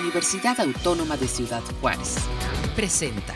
[0.00, 2.16] Universidad Autónoma de Ciudad Juárez.
[2.74, 3.34] Presenta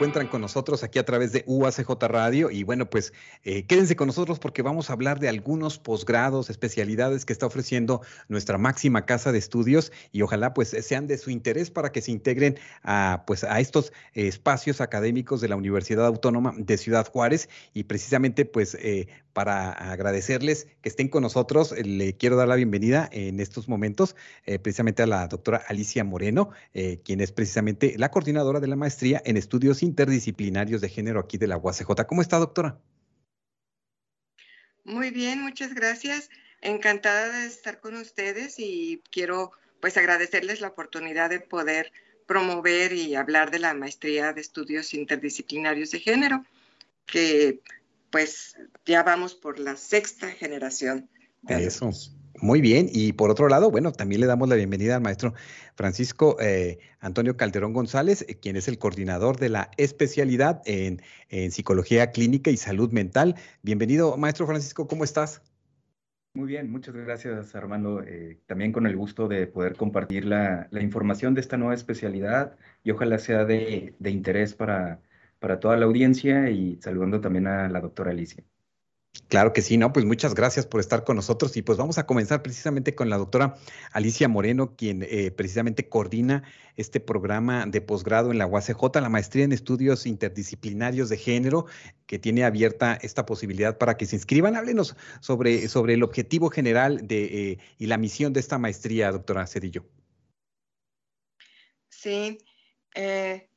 [0.00, 2.50] encuentran con nosotros aquí a través de UACJ Radio.
[2.50, 3.12] Y bueno, pues
[3.44, 8.00] eh, quédense con nosotros porque vamos a hablar de algunos posgrados, especialidades que está ofreciendo
[8.28, 12.12] nuestra máxima casa de estudios y ojalá pues sean de su interés para que se
[12.12, 17.50] integren a, pues, a estos espacios académicos de la Universidad Autónoma de Ciudad Juárez.
[17.74, 23.08] Y precisamente pues eh, para agradecerles que estén con nosotros, le quiero dar la bienvenida
[23.12, 26.50] en estos momentos eh, precisamente a la doctora Alicia Moreno,
[27.04, 31.46] quien es precisamente la coordinadora de la maestría en estudios interdisciplinarios de género aquí de
[31.46, 32.06] la UACJ.
[32.06, 32.78] ¿Cómo está, doctora?
[34.84, 36.30] Muy bien, muchas gracias.
[36.62, 41.92] Encantada de estar con ustedes y quiero pues agradecerles la oportunidad de poder
[42.26, 46.44] promover y hablar de la maestría de estudios interdisciplinarios de género,
[47.06, 47.60] que
[48.10, 51.08] pues ya vamos por la sexta generación.
[51.42, 51.90] De Eso.
[52.42, 55.34] Muy bien, y por otro lado, bueno, también le damos la bienvenida al maestro
[55.74, 61.02] Francisco eh, Antonio Calderón González, eh, quien es el coordinador de la especialidad en,
[61.50, 63.34] psicología clínica y salud mental.
[63.62, 65.42] Bienvenido, maestro Francisco, ¿cómo estás?
[66.32, 68.02] Muy bien, muchas gracias Armando.
[68.02, 72.90] Eh, también con el gusto de poder compartir la, información de esta nueva especialidad y
[72.90, 75.00] ojalá sea de, de interés para,
[75.40, 78.44] para toda la audiencia y saludando también a la doctora Alicia.
[79.26, 79.92] Claro que sí, ¿no?
[79.92, 83.16] Pues muchas gracias por estar con nosotros y pues vamos a comenzar precisamente con la
[83.16, 83.56] doctora
[83.92, 86.44] Alicia Moreno, quien eh, precisamente coordina
[86.76, 91.66] este programa de posgrado en la UACJ, la maestría en estudios interdisciplinarios de género,
[92.06, 94.56] que tiene abierta esta posibilidad para que se inscriban.
[94.56, 99.46] Háblenos sobre, sobre el objetivo general de, eh, y la misión de esta maestría, doctora
[99.46, 99.84] Cedillo.
[101.88, 102.38] Sí,
[102.94, 103.48] eh,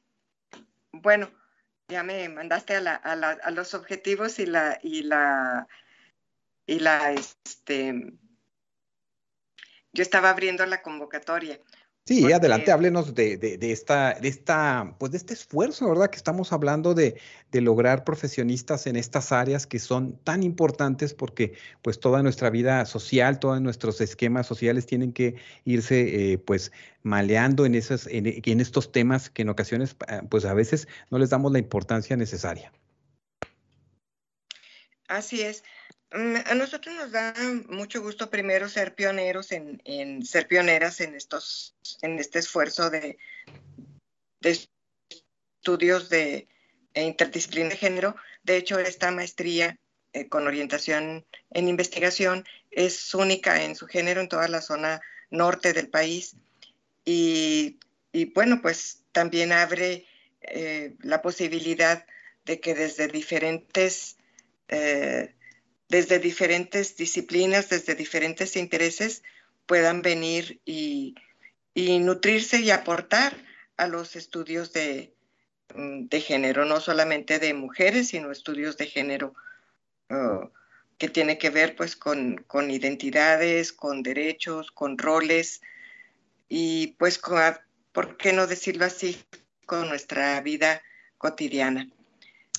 [0.91, 1.42] bueno
[1.93, 5.67] ya me mandaste a, los objetivos y la, y la,
[6.65, 8.13] y la, este,
[9.93, 11.59] yo estaba abriendo la convocatoria.
[12.05, 16.09] Sí, adelante, háblenos de, de, esta, de esta, pues de este esfuerzo, ¿verdad?
[16.09, 17.17] Que estamos hablando de,
[17.49, 22.85] de, lograr profesionistas en estas áreas que son tan importantes porque pues toda nuestra vida
[22.85, 28.59] social, todos nuestros esquemas sociales tienen que irse eh, pues maleando en, esas, en, en
[28.59, 32.73] estos temas que en ocasiones ah, pues a veces no les damos la importancia necesaria.
[35.07, 35.63] Así es.
[36.13, 37.33] Mm, a nosotros nos da
[37.69, 43.17] mucho gusto primero ser pioneros en, ser pioneras en estos, en este esfuerzo de,
[44.41, 46.47] estudios de
[46.93, 48.15] interdisciplina de género.
[48.43, 49.79] De hecho, esta maestría
[50.13, 55.73] eh, con orientación en investigación es única en su género en toda la zona norte
[55.73, 56.35] del país.
[57.05, 57.79] Y,
[58.35, 60.05] bueno, pues también abre
[60.41, 62.05] eh, la posibilidad
[62.45, 64.17] de que desde diferentes
[64.67, 65.33] eh,
[65.93, 69.21] desde diferentes disciplinas, desde diferentes intereses,
[69.67, 71.13] puedan venir y,
[71.75, 73.37] nutrirse y aportar
[73.77, 75.13] a los estudios de,
[75.75, 79.35] mm, género, no solamente de mujeres, sino estudios de género
[80.09, 80.49] uh,
[80.97, 85.61] que tiene que ver pues con, identidades, con derechos, con roles
[86.49, 87.21] y pues,
[87.91, 89.23] ¿por qué no decirlo así?,
[89.67, 90.81] con nuestra vida
[91.19, 91.87] cotidiana.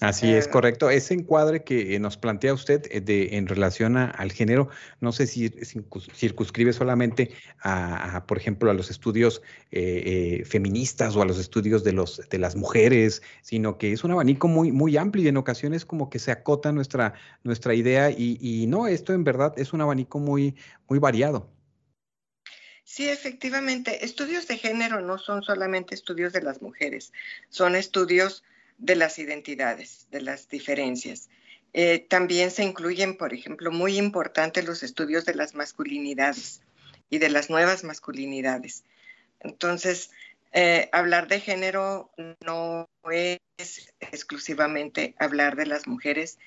[0.01, 0.91] Así es, eh, correcto.
[0.91, 4.69] Ese encuadre que eh, nos plantea usted eh, de, en relación al género,
[5.01, 9.41] no sé si circunscribe solamente a, por ejemplo, a los estudios
[10.45, 14.49] feministas o a los estudios de, los, de las mujeres, sino que es un abanico
[14.49, 18.67] muy, muy amplio y en ocasiones como que se acota nuestra, nuestra idea y, y
[18.67, 20.57] no, esto en verdad es un abanico muy,
[20.89, 21.51] muy variado.
[22.85, 27.13] Sí, efectivamente, estudios de género no son solamente estudios de las mujeres,
[27.49, 28.45] son estudios
[28.79, 31.29] de las identidades, de las diferencias.
[31.73, 36.63] Eh, también se incluyen, por ejemplo, muy importantes los estudios de las masculinidades
[37.11, 38.85] y de las nuevas masculinidades.
[39.41, 40.11] Entonces,
[40.53, 42.13] eh, hablar de género
[42.45, 43.41] no es
[44.01, 46.39] exclusivamente hablar de las mujeres,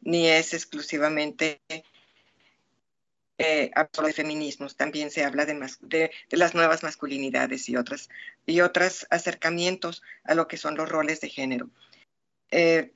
[0.00, 1.60] ni es exclusivamente
[3.42, 3.70] eh,
[4.04, 8.10] de feminismos, también se habla de, las nuevas masculinidades y otras
[8.44, 11.70] y otros acercamientos a lo que son los roles de género.
[12.50, 12.92] Eh,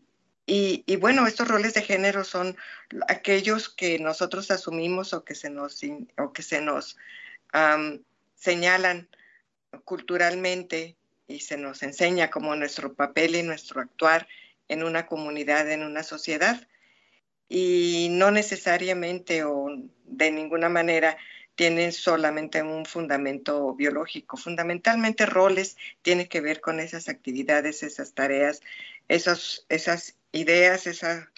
[0.47, 2.59] y, bueno, estos roles de género son
[3.09, 5.81] aquellos que nosotros asumimos o que se nos,
[6.19, 6.99] o que se nos
[8.35, 9.09] señalan
[9.85, 14.29] culturalmente y se nos enseña como nuestro papel y nuestro actuar
[14.69, 16.69] en una comunidad, en una sociedad
[17.49, 19.69] y no necesariamente o
[20.05, 21.17] de ninguna manera
[21.55, 24.37] tienen solamente un fundamento biológico.
[24.37, 28.61] Fundamentalmente roles tiene que ver con esas actividades, esas tareas,
[29.09, 31.31] esos, esas ideas, esa,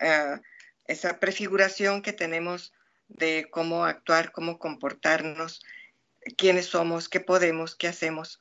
[0.00, 0.40] ah,
[0.86, 2.72] esa prefiguración que tenemos
[3.08, 5.62] de cómo actuar, cómo comportarnos,
[6.36, 8.40] quiénes somos, qué podemos, qué hacemos.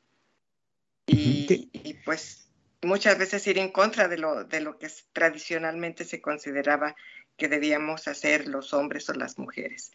[1.07, 2.46] Y, y, pues
[2.87, 6.95] muchas veces ir en contra de lo, de lo que tradicionalmente se consideraba
[7.35, 9.91] que debíamos hacer los hombres o las mujeres.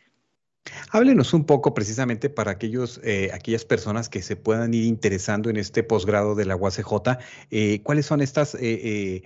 [0.91, 5.56] Háblenos un poco precisamente para aquellos, eh, aquellas personas que se puedan ir interesando en
[5.56, 7.19] este posgrado de la UACJ,
[7.50, 9.23] eh, ¿cuáles son estas, eh,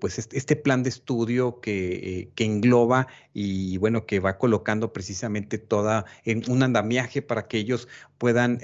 [0.00, 6.06] pues este, plan de estudio que, que, engloba y bueno, que va colocando precisamente toda
[6.24, 7.86] en un andamiaje para que ellos
[8.18, 8.60] puedan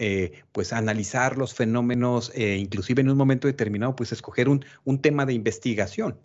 [0.52, 5.35] pues analizar los fenómenos, inclusive en un momento determinado, pues escoger un, un tema de
[5.35, 6.19] investigación?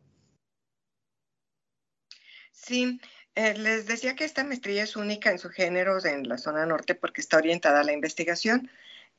[2.51, 2.99] Sí,
[3.35, 6.95] eh, les decía que esta maestría es única en su género en la zona norte
[6.95, 8.69] porque está orientada a la investigación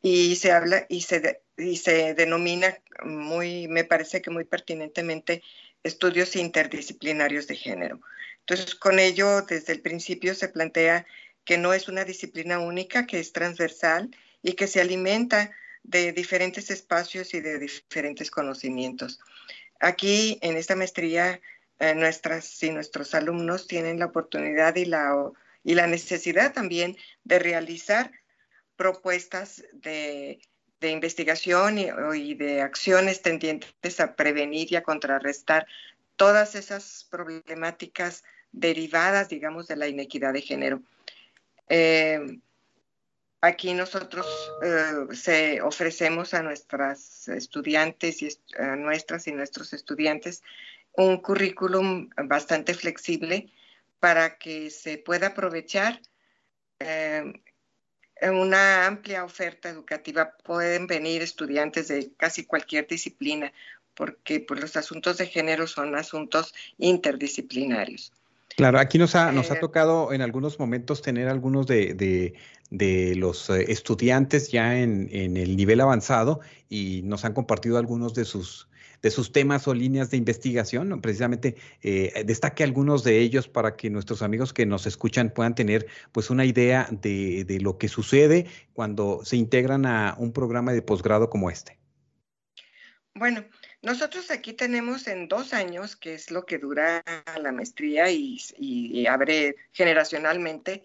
[0.02, 5.42] y se habla y se, y se denomina muy, me parece que muy pertinentemente,
[5.82, 8.00] estudios interdisciplinarios de género.
[8.40, 11.06] Entonces, con ello, desde el principio se plantea
[11.44, 14.10] que no es una disciplina única, que es transversal
[14.42, 15.50] y que se alimenta
[15.82, 19.20] de diferentes espacios y de diferentes conocimientos.
[19.80, 21.40] Aquí, en esta maestría,
[21.80, 25.30] eh, nuestras y nuestros alumnos tienen la oportunidad y la,
[25.64, 28.12] y la necesidad también de realizar
[28.76, 30.40] propuestas de,
[30.82, 35.66] investigación y, de acciones tendientes a prevenir y a contrarrestar
[36.16, 40.82] todas esas problemáticas derivadas, digamos, de la inequidad de género.
[41.70, 42.40] Eh,
[43.40, 44.26] aquí nosotros
[44.62, 48.28] eh, se ofrecemos a nuestras estudiantes y
[48.58, 50.42] a nuestras y nuestros estudiantes
[50.96, 53.52] un currículum bastante flexible
[54.00, 56.00] para que se pueda aprovechar
[56.78, 57.32] eh,
[58.22, 60.32] una amplia oferta educativa.
[60.44, 63.52] Pueden venir estudiantes de casi cualquier disciplina,
[63.94, 68.12] porque pues, los asuntos de género son asuntos interdisciplinarios.
[68.56, 72.34] Claro, aquí nos ha, nos ha eh, tocado en algunos momentos tener algunos de,
[72.70, 78.24] los eh, estudiantes ya en, en, el nivel avanzado y nos han compartido algunos de
[78.24, 78.68] sus,
[79.02, 81.00] de sus temas o líneas de investigación.
[81.00, 85.86] Precisamente eh, destaque algunos de ellos para que nuestros amigos que nos escuchan puedan tener
[86.12, 90.82] pues una idea de, de lo que sucede cuando se integran a un programa de
[90.82, 91.78] posgrado como este.
[93.14, 93.44] Bueno,
[93.82, 97.02] nosotros aquí tenemos en dos años, que es lo que dura
[97.40, 100.84] la maestría y, y, abre generacionalmente,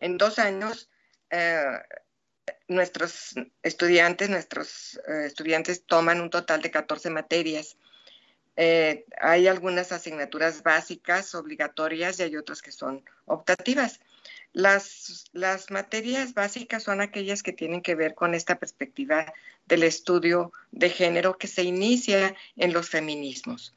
[0.00, 0.88] en dos años
[1.30, 1.78] eh,
[2.70, 3.34] nuestros
[3.64, 7.76] estudiantes, nuestros eh, estudiantes toman un total de 14 materias.
[8.56, 14.00] Eh, hay algunas asignaturas básicas, obligatorias, y hay otras que son optativas.
[14.52, 19.32] Las, las materias básicas son aquellas que tienen que ver con esta perspectiva
[19.66, 23.74] del estudio de género que se inicia en los feminismos.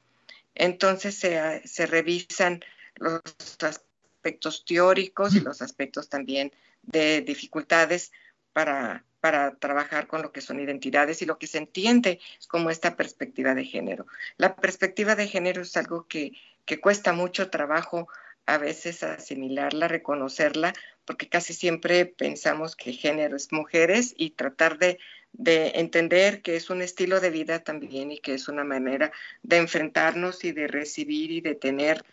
[0.54, 2.64] Entonces se, se revisan
[2.96, 3.22] los
[3.62, 6.52] aspectos teóricos y los aspectos también
[6.84, 8.12] de dificultades
[8.54, 12.96] para, para trabajar con lo que son identidades y lo que se entiende como esta
[12.96, 14.06] perspectiva de género.
[14.38, 16.34] La perspectiva de género es algo que,
[16.66, 18.08] que cuesta mucho trabajo
[18.46, 20.74] a veces asimilarla, reconocerla,
[21.06, 25.00] porque casi siempre pensamos que género es mujeres y tratar de,
[25.32, 29.12] de, entender que es un estilo de vida también y que es una manera
[29.42, 32.04] de enfrentarnos y de recibir y de tener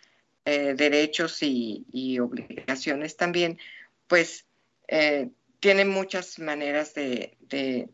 [0.45, 3.59] eh, derechos y, y, obligaciones también,
[4.07, 4.45] pues
[4.87, 5.29] eh,
[5.61, 7.37] tiene muchas maneras de,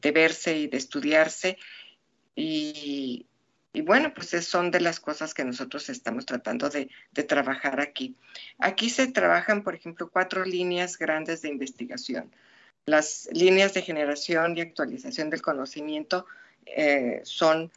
[0.02, 1.58] verse y de estudiarse.
[2.34, 3.28] Y,
[3.84, 6.90] bueno, pues son de las cosas que nosotros estamos tratando de,
[7.28, 8.16] trabajar aquí.
[8.58, 12.32] Aquí se trabajan, por ejemplo, cuatro líneas grandes de investigación.
[12.86, 16.26] Las líneas de generación y actualización del conocimiento
[16.66, 17.70] eh, son,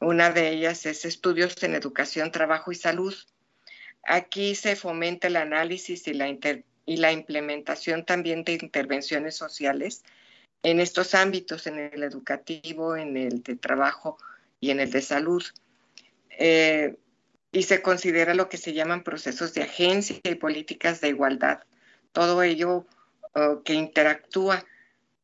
[0.00, 3.14] una de ellas es estudios en educación, trabajo y salud.
[4.04, 10.02] Aquí se fomenta el análisis y la interpretación y la implementación también de intervenciones sociales
[10.62, 14.18] en estos ámbitos, en el educativo, en el de trabajo
[14.60, 15.44] y en el de salud.
[16.30, 16.96] Eh,
[17.52, 21.60] y se considera lo que se llaman procesos de agencia y políticas de igualdad.
[22.12, 22.86] Todo ello
[23.34, 24.64] uh, que interactúa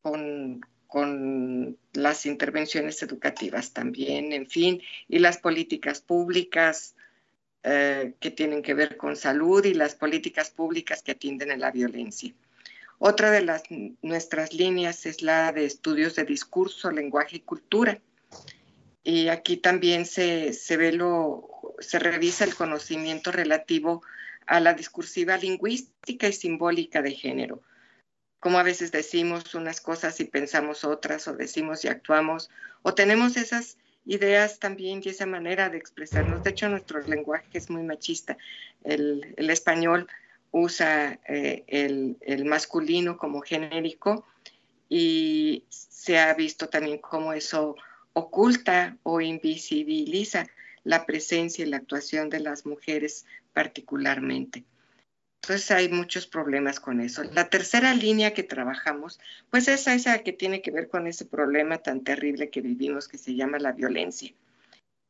[0.00, 6.95] con, con las intervenciones educativas también, en fin, y las políticas públicas,
[7.62, 11.71] eh, que tienen que ver con salud y las políticas públicas que atienden a la
[11.71, 12.33] violencia.
[12.99, 13.64] Otra de las,
[14.02, 18.00] nuestras líneas es la de estudios de discurso, lenguaje y cultura.
[19.02, 21.49] Y aquí también se, se, ve lo,
[21.81, 24.02] se revisa el conocimiento relativo
[24.47, 27.62] a la discursiva lingüística y simbólica de género.
[28.38, 32.50] Como a veces decimos unas cosas y pensamos otras, o decimos y actuamos,
[32.83, 33.76] o tenemos esas
[34.11, 36.43] ideas también y esa manera de expresarnos.
[36.43, 38.37] De hecho, nuestro lenguaje es muy machista.
[38.83, 40.09] El, español
[40.50, 44.26] usa eh, el, masculino como genérico
[44.88, 47.76] y se ha visto también cómo eso
[48.12, 50.49] oculta o invisibiliza
[50.83, 54.64] la presencia y la actuación de las mujeres particularmente.
[55.42, 57.25] Entonces hay muchos problemas con eso.
[57.25, 59.18] La tercera línea que trabajamos,
[59.50, 63.16] pues es esa que tiene que ver con ese problema tan terrible que vivimos que
[63.16, 64.32] se llama la violencia.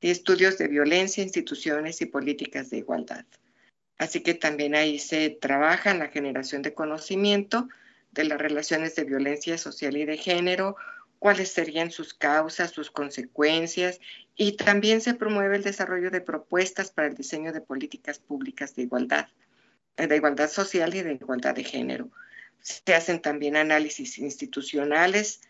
[0.01, 3.25] Estudios de violencia, instituciones y políticas de igualdad.
[3.99, 7.69] Así que también ahí se trabaja en la generación de conocimiento
[8.13, 10.77] de las relaciones de violencia social y de género,
[11.19, 14.01] cuáles serían sus causas, sus consecuencias,
[14.37, 18.83] y también se promueve el desarrollo de propuestas para el diseño de políticas públicas de
[18.83, 19.29] igualdad,
[20.07, 22.11] de igualdad social y de igualdad de género.
[22.61, 25.41] Se hacen también análisis institucionales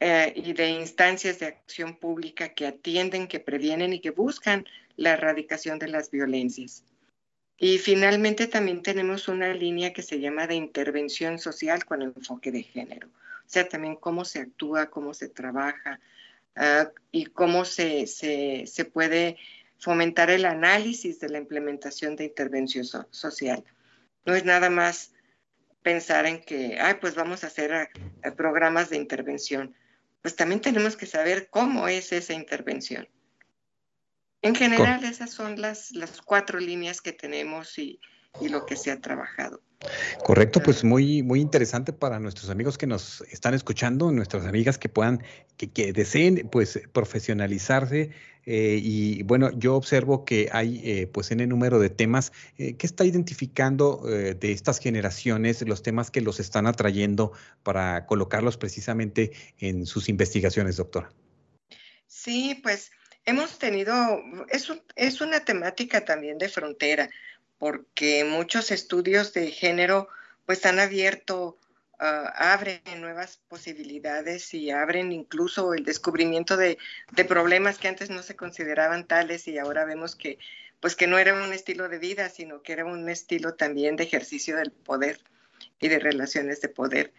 [0.00, 5.12] eh, y de instancias de acción pública que atienden, que previenen y que buscan la
[5.12, 6.84] erradicación de las violencias.
[7.58, 12.62] Y finalmente también tenemos una línea que se llama de intervención social con enfoque de
[12.62, 13.08] género.
[13.08, 16.00] O sea, también cómo se actúa, cómo se trabaja
[16.56, 19.36] uh, y cómo se, se, se, puede
[19.80, 23.64] fomentar el análisis de la implementación de intervención so social.
[24.26, 25.12] No es nada más
[25.82, 27.88] pensar en que, ay, pues vamos a hacer
[28.24, 29.74] uh, programas de intervención.
[30.22, 33.08] Pues también tenemos que saber cómo es esa intervención.
[34.42, 38.00] En general, esas son las, las cuatro líneas que tenemos y,
[38.40, 39.62] y lo que se ha trabajado.
[40.22, 44.90] Correcto, pues muy, muy interesante para nuestros amigos que nos están escuchando, nuestras amigas que
[44.90, 45.22] puedan,
[45.56, 48.10] que, que deseen pues profesionalizarse.
[48.52, 52.74] Eh, y bueno, yo observo que hay eh, pues en el número de temas eh,
[52.74, 57.30] que está identificando de estas generaciones los temas que los están atrayendo
[57.62, 59.30] para colocarlos precisamente
[59.60, 61.12] en sus investigaciones, doctora.
[62.08, 62.90] Sí, pues
[63.24, 67.08] hemos tenido, es, es una temática también de frontera,
[67.56, 70.08] porque muchos estudios de género
[70.44, 71.56] pues han abierto,
[72.00, 76.78] uh, abren nuevas posibilidades y abren incluso el descubrimiento de,
[77.28, 80.38] problemas que antes no se consideraban tales y ahora vemos que
[80.80, 84.04] pues que no era un estilo de vida, sino que era un estilo también de
[84.04, 85.20] ejercicio del poder
[85.78, 87.12] y de relaciones de poder.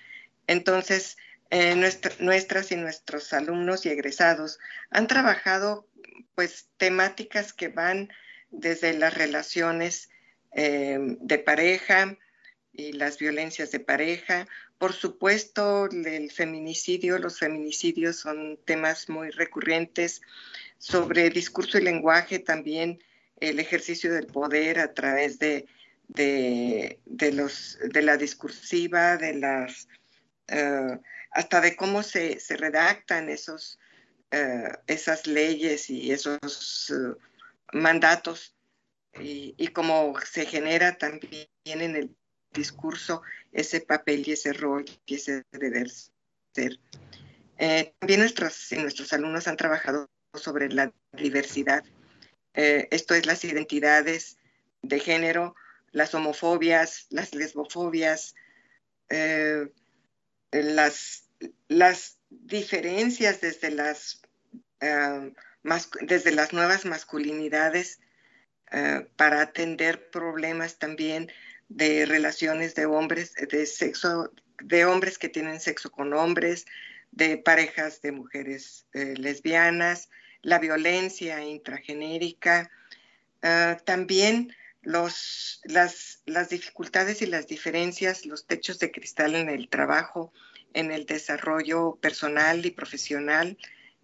[0.48, 1.16] Entonces,
[1.52, 4.58] eh, nuestra, nuestras y nuestros alumnos y egresados
[4.90, 5.88] han trabajado
[6.34, 8.10] pues temáticas que van
[8.50, 10.10] desde las relaciones
[10.54, 12.18] eh, de pareja
[12.74, 14.48] y las violencias de pareja.
[14.78, 20.22] Por supuesto, el feminicidio, los feminicidios son temas muy recurrentes.
[20.78, 23.04] Sobre discurso y lenguaje también
[23.40, 25.68] el ejercicio del poder a través de,
[26.08, 29.88] de, de los, de la discursiva, de las,
[30.52, 31.00] uh,
[31.32, 33.80] hasta de cómo se, se redactan esos
[34.32, 37.16] uh, esas leyes y esos uh,
[37.74, 38.56] mandatos
[39.20, 42.16] y, y, cómo se genera también en el
[42.54, 45.90] discurso ese papel y ese rol y ese deber
[46.54, 46.80] ser.
[47.58, 51.84] Eh, también nuestros, nuestros alumnos han trabajado sobre la diversidad.
[52.54, 54.38] Eh, esto es las identidades
[54.82, 55.56] de género,
[55.92, 58.36] las homofobias, las lesbofobias,
[59.10, 59.68] eh,
[60.52, 61.30] las,
[61.68, 64.22] las diferencias desde las
[64.82, 65.32] uh,
[66.02, 68.00] desde las nuevas masculinidades
[69.18, 71.30] para atender problemas también
[71.76, 76.66] de relaciones de hombres, de sexo, de hombres que tienen sexo con hombres,
[77.12, 80.10] de parejas de mujeres eh, lesbianas,
[80.42, 82.70] la violencia intragenérica,
[83.44, 89.70] uh, también los, las, las dificultades y las diferencias, los techos de cristal en el
[89.70, 90.34] trabajo,
[90.74, 93.58] en el desarrollo personal y profesional,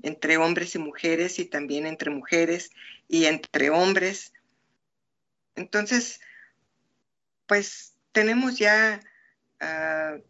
[0.03, 2.69] entre hombres y mujeres y también entre mujeres
[3.07, 4.31] y entre hombres.
[5.55, 6.21] Entonces,
[7.47, 9.01] pues tenemos ya
[9.61, 10.21] uh,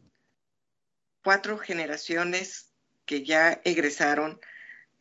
[1.23, 2.71] cuatro generaciones
[3.05, 4.39] que ya egresaron,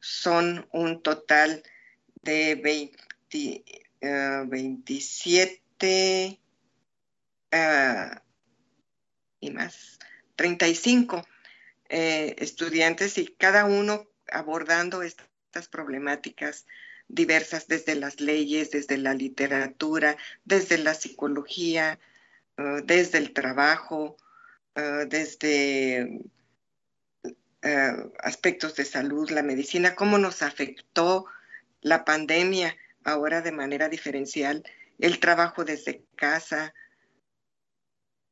[0.00, 1.62] son un total
[2.22, 3.64] de 20,
[4.02, 6.40] uh, 27
[7.52, 8.20] uh,
[9.40, 9.98] y más,
[10.36, 11.26] 35
[11.88, 16.66] eh, estudiantes y cada uno abordando estas problemáticas
[17.08, 21.98] diversas desde las leyes, desde la literatura, desde la psicología,
[22.58, 24.16] uh, desde el trabajo,
[24.76, 26.20] uh, desde
[27.24, 31.26] uh, aspectos de salud, la medicina, cómo nos afectó
[31.80, 34.64] la pandemia ahora de manera diferencial,
[34.98, 36.74] el trabajo desde casa.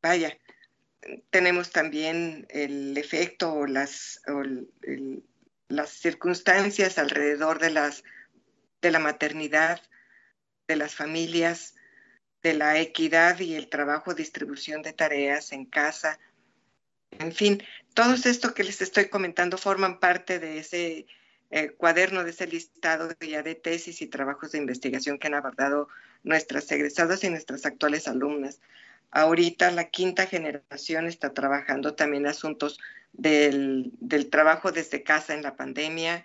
[0.02, 0.37] Vaya,
[1.31, 4.21] tenemos también el efecto o las,
[5.69, 8.04] las circunstancias alrededor de, las,
[8.85, 9.81] de la maternidad,
[10.69, 11.75] de las familias,
[12.43, 16.21] de la equidad y el trabajo, distribución de tareas en casa.
[17.11, 17.62] En fin,
[17.95, 21.07] Todos esto que les estoy comentando forman parte de ese
[21.50, 25.88] eh, cuaderno, de ese listado ya de tesis y trabajos de investigación que han abordado
[26.25, 28.61] nuestras egresadas y nuestras actuales alumnas.
[29.12, 32.79] Ahorita la quinta generación está trabajando también asuntos
[33.12, 36.25] del, del trabajo desde casa en la pandemia,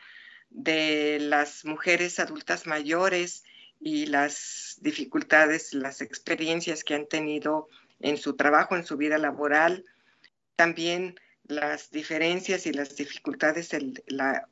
[0.50, 3.44] de las mujeres adultas mayores
[3.80, 7.68] y las dificultades, las experiencias que han tenido
[8.00, 9.86] en su trabajo, en su vida laboral,
[10.56, 13.70] también las diferencias y las dificultades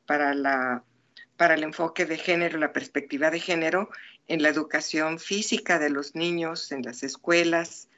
[0.06, 3.90] para, el enfoque de género, la perspectiva de género
[4.26, 7.88] en la educación física de los niños, en las escuelas,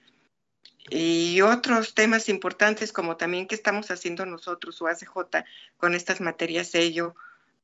[0.88, 5.44] y otros temas importantes como también que estamos haciendo nosotros, UACJ,
[5.76, 7.14] con estas materias sello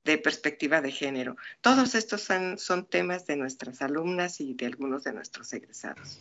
[0.07, 1.37] de perspectiva de género.
[1.61, 6.19] Todos estos son, temas de nuestras alumnas y de algunos de nuestros egresados.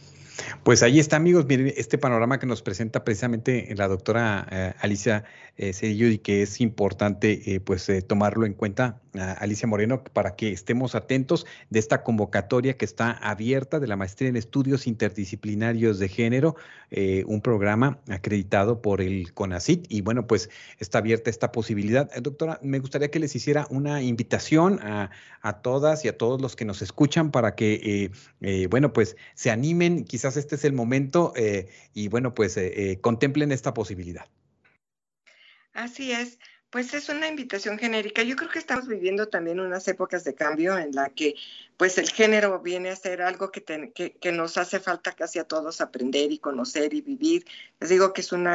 [0.63, 5.23] Pues ahí está, amigos, miren este panorama que nos presenta precisamente la doctora eh, Alicia
[5.57, 10.35] eh, Cedillo y que es importante eh, pues eh, tomarlo en cuenta, Alicia Moreno, para
[10.35, 15.99] que estemos atentos de esta convocatoria que está abierta de la maestría en estudios interdisciplinarios
[15.99, 16.55] de género,
[17.25, 22.09] un programa acreditado por el CONACIT y bueno, pues está abierta esta posibilidad.
[22.21, 25.09] doctora, me gustaría que les hiciera una invitación a,
[25.41, 28.11] a, todas y a todos los que nos escuchan para que,
[28.69, 31.33] bueno, pues se animen, quizás este es el momento
[31.93, 32.59] y bueno, pues
[33.01, 34.25] contemplen esta posibilidad.
[35.75, 36.39] Así es,
[36.75, 38.21] pues es una invitación genérica.
[38.21, 41.35] Yo creo que estamos viviendo también unas épocas de cambio en la que
[41.77, 46.33] pues el género viene a ser algo que, nos hace falta casi a todos aprender
[46.33, 47.45] y conocer y vivir.
[47.79, 48.45] Les digo que son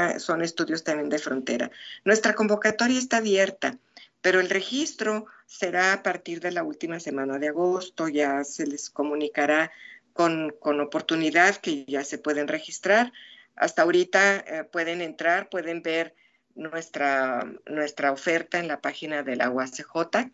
[0.42, 1.70] estudios también de frontera.
[2.04, 3.78] Nuestra convocatoria está abierta,
[4.20, 8.06] pero el registro será a partir de la última semana de agosto.
[8.08, 9.72] Ya se les comunicará
[10.12, 13.14] con, con oportunidad que ya se pueden registrar.
[13.56, 16.14] Hasta ahorita eh, pueden entrar, pueden ver
[16.60, 20.30] nuestra, nuestra oferta en la página de la UACJ.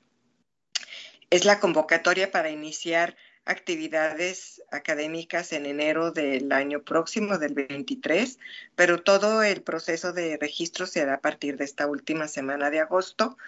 [1.31, 8.39] Es la convocatoria para iniciar actividades académicas en enero del año próximo, del 23,
[8.75, 12.81] pero todo el proceso de registro se hará a partir de esta última semana de
[12.81, 13.39] agosto.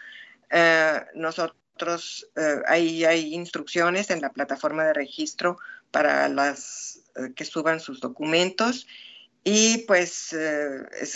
[0.50, 5.58] Eh, nosotros, eh, ahí hay instrucciones en la plataforma de registro
[5.90, 8.86] para las eh, que suban sus documentos
[9.44, 10.34] y pues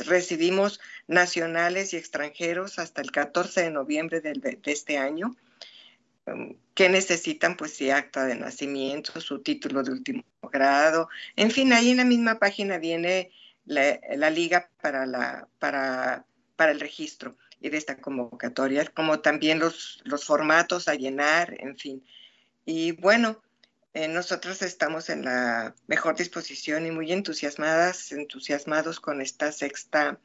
[0.06, 5.37] recibimos nacionales y extranjeros hasta el 14 de noviembre de este año,
[6.26, 11.72] um, que necesitan pues sí acta de nacimiento, su título de último grado, en fin,
[11.72, 13.30] ahí en la misma página viene
[13.64, 16.24] la, liga para, la, para,
[16.56, 21.76] para el registro y de esta convocatoria, como también los, los formatos a llenar, en
[21.76, 22.04] fin.
[22.64, 23.40] Y bueno,
[23.94, 30.18] eh, nosotros estamos en la mejor disposición y muy entusiasmadas, entusiasmados con esta sexta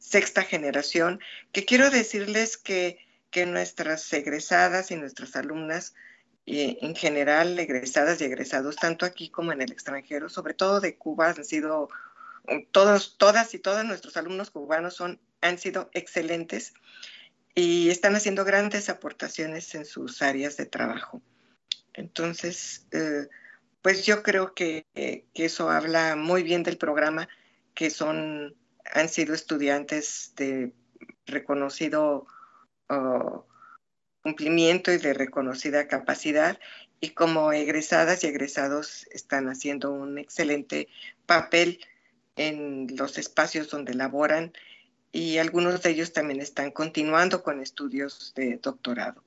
[0.00, 1.20] sexta generación,
[1.52, 5.94] que quiero decirles que, que nuestras egresadas y nuestras alumnas,
[6.44, 10.96] y en general egresadas y egresados, tanto aquí como en el extranjero, sobre todo de
[10.96, 11.90] Cuba, han sido,
[12.72, 16.72] todos, todas y todos nuestros alumnos cubanos son, han sido excelentes
[17.54, 21.22] y están haciendo grandes aportaciones en sus áreas de trabajo.
[21.94, 23.28] Entonces, eh,
[23.82, 27.28] pues yo creo que, que, eso habla muy bien del programa,
[27.74, 28.54] que son
[28.92, 30.72] han sido estudiantes de
[31.26, 32.26] reconocido
[32.88, 33.46] oh,
[34.22, 36.58] cumplimiento y de reconocida capacidad
[37.00, 40.88] y como egresadas y egresados están haciendo un excelente
[41.26, 41.80] papel
[42.36, 44.52] en los espacios donde laboran
[45.12, 49.24] y algunos de ellos también están continuando con estudios de doctorado.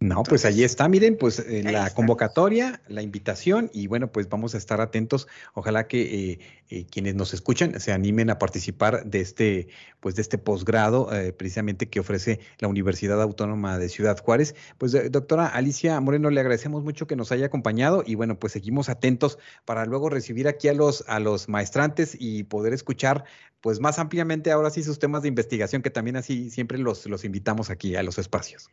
[0.00, 4.54] No, pues allí está, miren, pues eh, la convocatoria, la invitación y bueno, pues vamos
[4.54, 5.26] a estar atentos.
[5.54, 9.66] Ojalá que eh, eh, quienes nos escuchan se animen a participar de este,
[9.98, 14.54] pues de este posgrado precisamente que ofrece la Universidad Autónoma de Ciudad Juárez.
[14.78, 18.88] Pues doctora Alicia Moreno, le agradecemos mucho que nos haya acompañado y bueno, pues seguimos
[18.88, 23.24] atentos para luego recibir aquí a los, a los maestrantes y poder escuchar
[23.60, 27.24] pues más ampliamente ahora sí sus temas de investigación que también así siempre los, los
[27.24, 28.70] invitamos aquí a los espacios.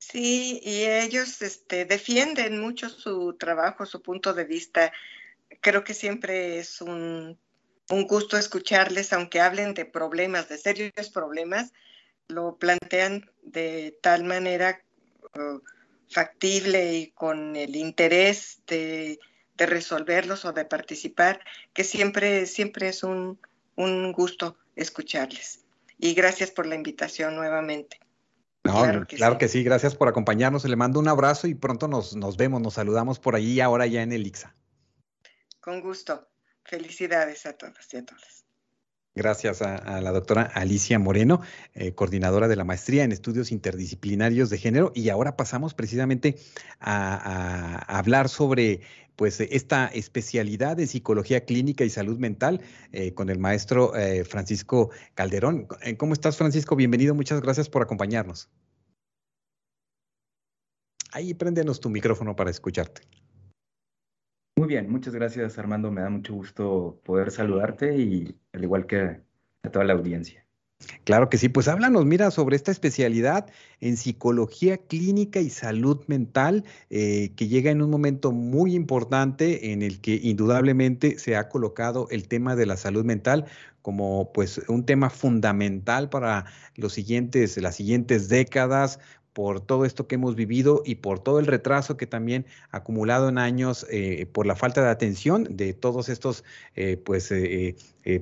[0.00, 4.92] Sí, y ellos este, defienden mucho su trabajo, su punto de vista.
[5.60, 7.38] Creo que siempre es un,
[7.88, 11.72] gusto escucharles, aunque hablen de problemas, de serios problemas,
[12.28, 14.82] lo plantean de tal manera
[15.34, 15.60] uh,
[16.08, 19.18] factible y con el interés de,
[19.58, 23.38] resolverlos o de participar, que siempre, siempre es un
[24.12, 25.66] gusto escucharles.
[25.98, 28.00] Y gracias por la invitación nuevamente.
[28.64, 29.62] No, claro que, sí.
[29.62, 30.64] gracias por acompañarnos.
[30.64, 34.02] Le mando un abrazo y pronto nos, nos vemos, nos saludamos por ahí ahora ya
[34.02, 34.54] en el IXA.
[35.60, 36.28] Con gusto.
[36.64, 38.44] Felicidades a todos y a todas.
[39.16, 41.40] Gracias a, la doctora Alicia Moreno,
[41.74, 44.92] eh, coordinadora de la maestría en estudios interdisciplinarios de género.
[44.94, 46.36] Y ahora pasamos precisamente
[46.78, 48.82] a, hablar sobre
[49.16, 52.60] pues esta especialidad de psicología clínica y salud mental
[52.92, 55.66] eh, con el maestro eh, Francisco Calderón.
[55.98, 56.76] ¿Cómo estás, Francisco?
[56.76, 58.48] Bienvenido, muchas gracias por acompañarnos.
[61.12, 63.02] Ahí préndenos tu micrófono para escucharte.
[64.60, 69.22] Muy bien, muchas gracias Armando, me da mucho gusto poder saludarte y al igual que
[69.62, 70.44] a toda la audiencia.
[71.04, 76.64] Claro que sí, pues háblanos, mira, sobre esta especialidad en psicología clínica y salud mental
[76.90, 82.06] eh, que llega en un momento muy importante en el que indudablemente se ha colocado
[82.10, 83.46] el tema de la salud mental
[83.80, 86.44] como pues un tema fundamental para
[86.76, 89.00] los siguientes, las siguientes décadas,
[89.40, 93.30] por todo esto que hemos vivido y por todo el retraso que también ha acumulado
[93.30, 96.44] en años eh, por la falta de atención de todos estos
[96.76, 97.74] eh, pues, eh,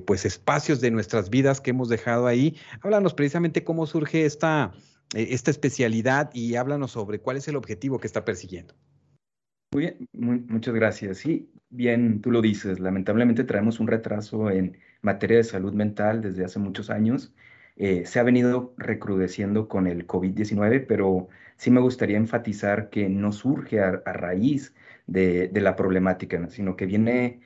[0.05, 2.55] pues espacios de nuestras vidas que hemos dejado ahí.
[2.79, 4.71] Háblanos precisamente cómo surge esta,
[5.13, 8.73] esta especialidad y háblanos sobre cuál es el objetivo que está persiguiendo.
[9.73, 10.07] Muy bien,
[10.47, 11.17] muchas gracias.
[11.17, 16.45] Sí, bien, tú lo dices, lamentablemente traemos un retraso en materia de salud mental desde
[16.45, 17.33] hace muchos años
[17.79, 23.31] eh, se ha venido recrudeciendo con el COVID-19, pero sí me gustaría enfatizar que no
[23.31, 24.75] surge a, raíz
[25.07, 27.41] de, la problemática, sino que viene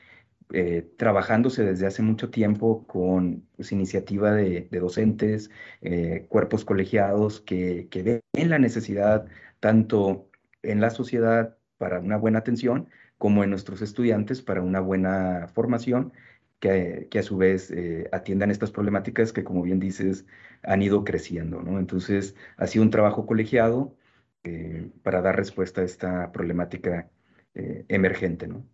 [0.51, 7.87] eh, trabajándose desde hace mucho tiempo con pues, iniciativa de, docentes, eh, cuerpos colegiados que,
[7.91, 9.27] que ven la necesidad
[9.59, 10.29] tanto
[10.63, 16.13] en la sociedad para una buena atención como en nuestros estudiantes para una buena formación
[16.59, 20.25] que, a su vez eh, atiendan estas problemáticas que, como bien dices,
[20.63, 21.77] han ido creciendo, ¿no?
[21.79, 23.95] Entonces, ha sido un trabajo colegiado
[24.43, 27.09] eh, para dar respuesta a esta problemática
[27.53, 28.65] eh, emergente, ¿no?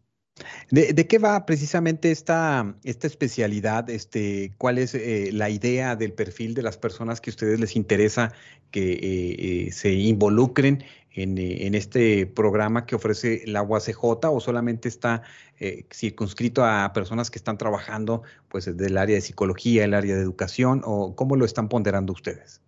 [0.71, 3.89] ¿De, qué va precisamente esta, esta especialidad?
[3.89, 4.95] Este, ¿Cuál es
[5.33, 8.31] la idea del perfil de las personas que a ustedes les interesa
[8.71, 15.23] que se involucren eh, en, este programa que ofrece la UACJ o solamente está
[15.59, 20.21] eh, circunscrito a personas que están trabajando pues del área de psicología, el área de
[20.21, 22.61] educación o cómo lo están ponderando ustedes?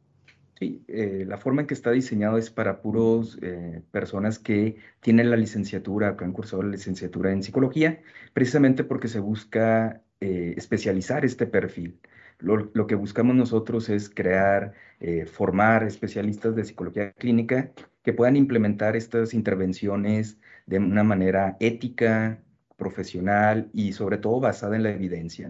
[0.59, 3.39] Sí, eh, la forma en que está diseñado es para puros
[3.91, 8.01] personas que tienen la licenciatura, que han cursado la licenciatura en psicología,
[8.33, 11.99] precisamente porque se busca especializar este perfil.
[12.37, 14.73] Lo, que buscamos nosotros es crear,
[15.31, 17.71] formar especialistas de psicología clínica
[18.03, 22.43] que puedan implementar estas intervenciones de una manera ética,
[22.81, 25.47] profesional y sobre todo basada en la evidencia,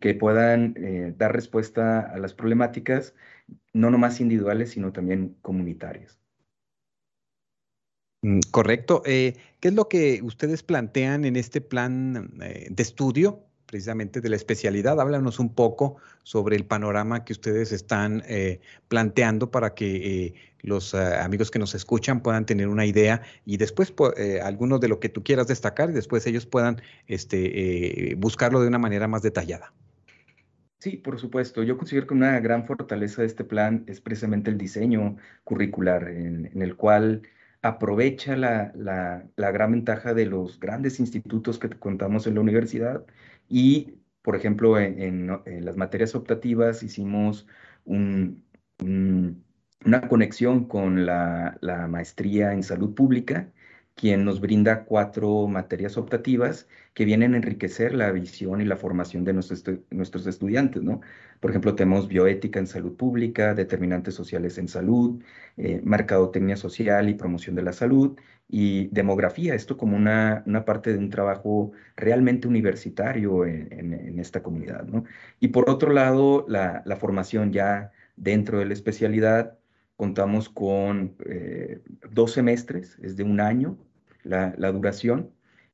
[0.00, 3.14] que puedan eh, dar respuesta a las problemáticas
[3.72, 6.18] no nomás individuales, sino también comunitarias.
[8.22, 9.02] Mm, correcto.
[9.06, 14.28] Eh, ¿Qué es lo que ustedes plantean en este plan eh, de estudio precisamente de
[14.28, 15.00] la especialidad.
[15.00, 20.94] Háblanos un poco sobre el panorama que ustedes están eh, planteando para que eh, los
[20.94, 23.92] eh, amigos que nos escuchan puedan tener una idea y después
[24.42, 28.78] algunos de lo que tú quieras destacar y después ellos puedan este, buscarlo de una
[28.78, 29.72] manera más detallada.
[30.84, 31.62] Sí, por supuesto.
[31.62, 36.60] Yo considero que una gran fortaleza de este plan es precisamente el diseño curricular, en,
[36.60, 37.22] el cual
[37.62, 43.06] aprovecha la, la, gran ventaja de los grandes institutos que contamos en la universidad
[43.48, 47.46] y, por ejemplo, en, las materias optativas hicimos
[47.84, 48.42] una
[50.08, 53.52] conexión con la, maestría en salud pública,
[53.94, 59.24] quien nos brinda cuatro materias optativas que vienen a enriquecer la visión y la formación
[59.24, 61.00] de nuestros, estudiantes, ¿no?
[61.40, 65.22] Por ejemplo, tenemos bioética en salud pública, determinantes sociales en salud,
[65.56, 68.16] eh, mercadotecnia social y promoción de la salud,
[68.48, 74.84] y demografía, esto como una, una parte de un trabajo realmente universitario en, esta comunidad.
[74.84, 75.04] ¿no?
[75.40, 79.58] Y por otro lado, la, la, formación ya dentro de la especialidad,
[79.96, 81.80] contamos con eh,
[82.10, 83.78] dos semestres, es de un año
[84.22, 85.30] la, la duración,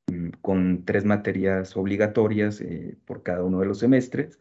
[0.09, 4.39] mm, con tres materias obligatorias eh, por cada uno de los semestres,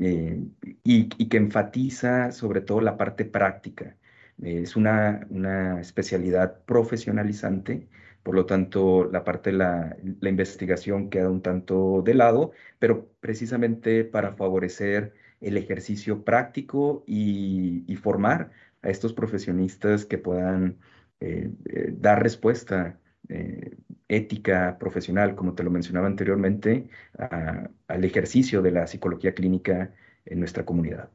[0.00, 0.42] eh,
[0.84, 3.96] y, que enfatiza sobre todo la parte práctica.
[4.42, 7.88] Es una, una especialidad profesionalizante,
[8.22, 14.04] por lo tanto, la parte de la, investigación queda un tanto de lado, pero precisamente
[14.04, 18.50] para favorecer el ejercicio práctico y, formar
[18.86, 20.78] a estos profesionistas que puedan
[21.20, 23.76] eh, eh, dar respuesta eh,
[24.08, 26.88] ética profesional, como te lo mencionaba anteriormente,
[27.88, 29.92] al ejercicio de la psicología clínica
[30.24, 31.08] en nuestra comunidad.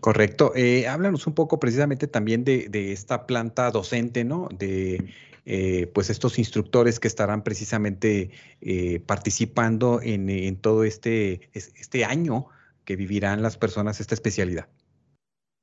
[0.00, 0.52] Correcto.
[0.88, 4.48] Háblanos un poco precisamente también de, esta planta docente, ¿no?
[4.58, 5.12] De
[5.44, 8.30] eh, pues estos instructores que estarán precisamente
[8.60, 12.46] eh, participando en, todo este, este año
[12.84, 14.68] que vivirán las personas esta especialidad.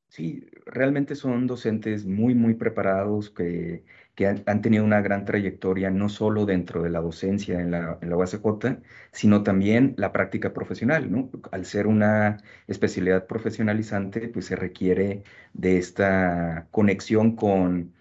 [0.10, 3.84] Sí, realmente son docentes muy, muy preparados que,
[4.26, 8.18] han, tenido una gran trayectoria, no solo dentro de la docencia en la, en la
[8.18, 11.30] UACJ, sino también la práctica profesional, ¿no?
[11.52, 17.94] Al ser una especialidad profesionalizante, pues se requiere de esta conexión con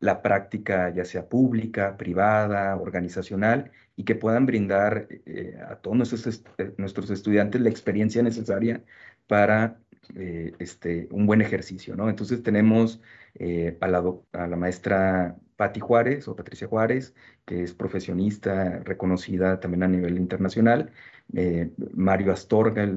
[0.00, 6.44] la práctica, ya sea pública, privada, organizacional, y que puedan brindar eh, a todos nuestros,
[6.76, 8.84] nuestros estudiantes la experiencia necesaria
[9.26, 9.80] para
[10.14, 12.08] eh, este, un buen ejercicio, ¿no?
[12.08, 13.00] Entonces tenemos
[13.34, 19.88] eh, a, la, maestra Patti Juárez o Patricia Juárez, que es profesionista reconocida también a
[19.88, 20.92] nivel internacional,
[21.34, 22.88] eh, Mario Astorga,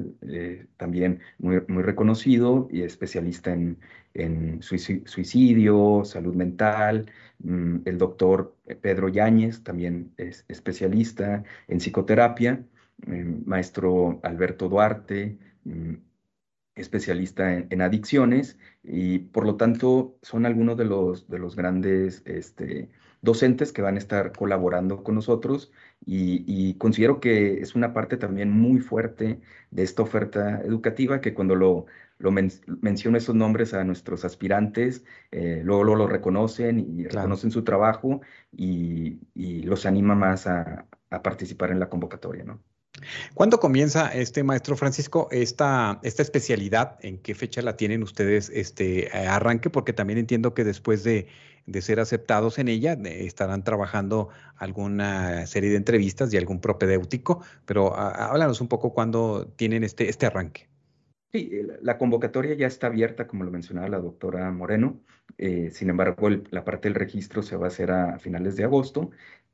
[0.78, 3.78] también muy, reconocido y especialista en,
[4.14, 12.64] en suicidio, salud mental, mm, el doctor Pedro Yáñez, también es especialista en psicoterapia,
[13.46, 15.96] maestro Alberto Duarte, mm,
[16.76, 22.90] especialista en, adicciones y por lo tanto son algunos de los, de los grandes este,
[23.22, 25.72] docentes que van a estar colaborando con nosotros
[26.06, 31.56] y, considero que es una parte también muy fuerte de esta oferta educativa que cuando
[31.56, 31.86] lo,
[32.18, 38.22] lo menciono esos nombres a nuestros aspirantes, eh, luego, lo reconocen y reconocen su trabajo
[38.52, 39.20] y,
[39.64, 42.62] los anima más a, a participar en la convocatoria, ¿no?
[43.34, 46.98] ¿Cuándo comienza este maestro Francisco esta, esta especialidad?
[47.02, 49.70] ¿En qué fecha la tienen ustedes este arranque?
[49.70, 51.28] Porque también entiendo que después de,
[51.80, 57.96] ser aceptados en ella eh, estarán trabajando alguna serie de entrevistas y algún propedéutico, pero
[57.96, 60.70] háblanos un poco cuándo tienen este, este arranque.
[61.32, 61.50] Sí,
[61.82, 65.00] la convocatoria ya está abierta, como lo mencionaba la doctora Moreno.
[65.38, 69.12] Eh, sin embargo, la parte del registro se va a hacer a finales de agosto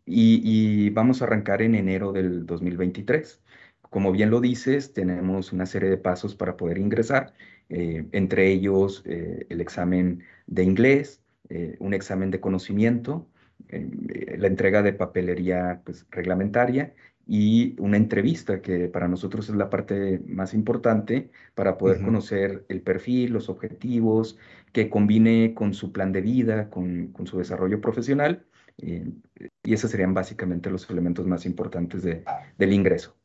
[0.08, 3.42] y, vamos a arrancar en enero del 2023.
[3.82, 7.34] Como bien lo dices, tenemos una serie de pasos para poder ingresar,
[7.70, 13.28] eh, entre ellos eh, el examen de inglés, eh, un examen de conocimiento,
[13.70, 16.94] la entrega de papelería pues, reglamentaria
[17.26, 22.82] y una entrevista que para nosotros es la parte más importante para poder conocer el
[22.82, 24.38] perfil, los objetivos,
[24.72, 28.47] que combine con su plan de vida, con, con su desarrollo profesional
[28.78, 32.24] y esos serían básicamente los elementos más importantes de,
[32.58, 33.16] del ingreso.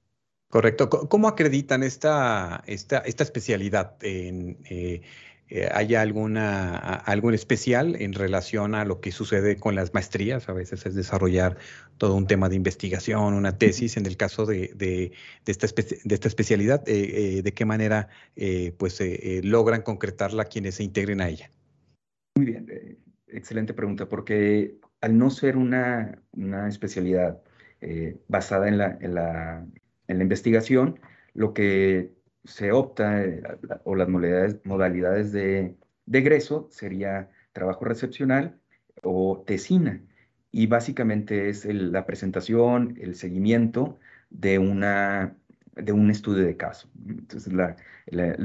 [0.52, 0.90] Correcto.
[0.90, 3.96] ¿Cómo acreditan esta, esta, esta especialidad?
[4.02, 5.00] En, eh,
[5.48, 10.50] eh, ¿Hay alguna, algo especial en relación a lo que sucede con las maestrías?
[10.50, 11.56] A veces es desarrollar
[11.96, 13.96] todo un tema de investigación, una tesis.
[13.96, 15.12] En el caso de, de,
[15.46, 18.08] esta, de esta, especialidad, eh, ¿de qué manera
[18.76, 19.02] pues,
[19.42, 21.50] logran concretarla quienes se integren a ella?
[22.36, 26.18] Muy bien, excelente pregunta, porque al no ser una,
[26.68, 27.42] especialidad
[27.80, 29.66] eh, basada en la, en, la,
[30.08, 31.00] investigación,
[31.34, 33.42] lo que se opta eh,
[33.84, 35.76] o las modalidades, modalidades de,
[36.12, 38.60] egreso sería trabajo recepcional
[39.02, 40.00] o tesina.
[40.52, 43.98] Y básicamente es la presentación, el seguimiento
[44.30, 45.36] de, una,
[45.74, 46.88] de un estudio de caso.
[47.08, 47.76] Entonces, la,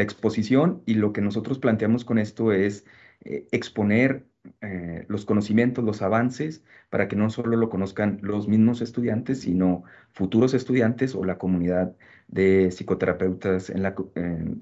[0.02, 2.86] exposición y lo que nosotros planteamos con esto es
[3.26, 4.26] eh, exponer
[4.62, 9.84] eh, los conocimientos, los avances, para que no solo lo conozcan los mismos estudiantes, sino
[10.12, 11.96] futuros estudiantes o la comunidad
[12.28, 14.62] de psicoterapeutas en la, en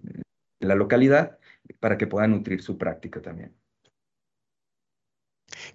[0.60, 1.40] la localidad,
[1.80, 3.54] para que puedan nutrir su práctica también.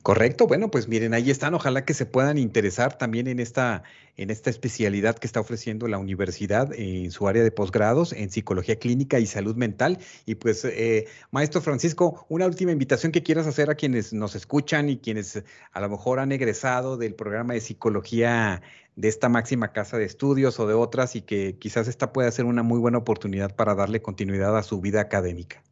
[0.03, 3.83] Correcto, bueno, pues miren, ahí están, ojalá que se puedan interesar también en esta,
[4.17, 8.79] en esta especialidad que está ofreciendo la universidad en su área de posgrados en psicología
[8.79, 9.99] clínica y salud mental.
[10.27, 14.89] Y pues, eh, maestro Francisco, una última invitación que quieras hacer a quienes nos escuchan
[14.89, 18.63] y quienes a lo mejor han egresado del programa de psicología
[18.97, 22.45] de esta máxima casa de estudios o de otras y que quizás esta pueda ser
[22.45, 25.63] una muy buena oportunidad para darle continuidad a su vida académica.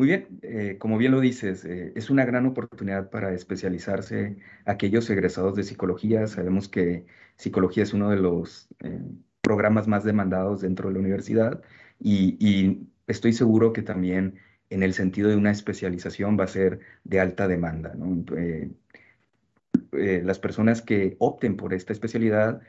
[0.00, 5.10] Muy bien, eh, como bien lo dices, eh, es una gran oportunidad para especializarse aquellos
[5.10, 6.26] egresados de psicología.
[6.26, 7.04] Sabemos que
[7.36, 8.98] psicología es uno de los eh,
[9.42, 11.60] programas más demandados dentro de la universidad
[11.98, 14.38] y, estoy seguro que también
[14.70, 17.92] en el sentido de una especialización va a ser de alta demanda.
[19.92, 22.62] las personas que opten por esta especialidad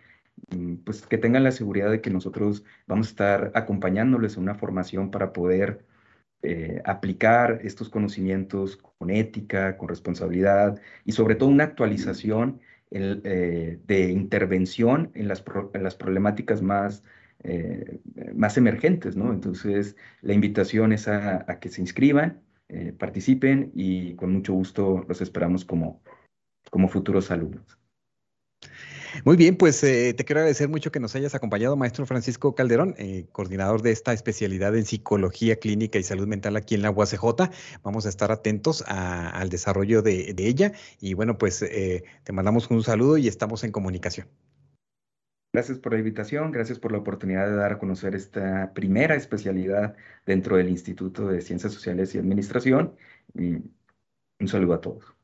[0.49, 4.55] mm, pues que tengan la seguridad de que nosotros vamos a estar acompañándoles en una
[4.55, 5.85] formación para poder
[6.43, 14.11] eh, aplicar estos conocimientos con ética, con responsabilidad y sobre todo una actualización eh, de
[14.11, 17.03] intervención en las, las problemáticas más,
[17.43, 17.99] eh,
[18.35, 19.31] más emergentes, ¿no?
[19.31, 22.41] Entonces, la invitación es a, a que se inscriban,
[22.97, 26.01] participen y con mucho gusto los esperamos como,
[26.69, 27.80] como futuros alumnos.
[29.25, 32.95] Muy bien, pues eh, te quiero agradecer mucho que nos hayas acompañado, maestro Francisco Calderón,
[32.97, 37.23] eh, coordinador de esta especialidad en psicología clínica y salud mental aquí en la UACJ.
[37.83, 42.83] Vamos a estar atentos al desarrollo de, ella y bueno, pues eh, te mandamos un
[42.83, 44.27] saludo y estamos en comunicación.
[45.53, 49.95] Gracias por la invitación, gracias por la oportunidad de dar a conocer esta primera especialidad
[50.25, 52.95] dentro del Instituto de Ciencias Sociales y Administración.
[53.33, 53.57] Y
[54.39, 55.20] un saludo a todos.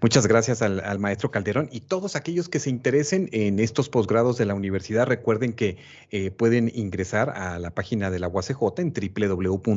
[0.00, 4.44] Muchas gracias al, maestro Calderón y todos aquellos que se interesen en estos posgrados de
[4.46, 5.76] la universidad, recuerden que
[6.10, 9.68] eh, pueden ingresar a la página de la UACJ en www.uacj.mx.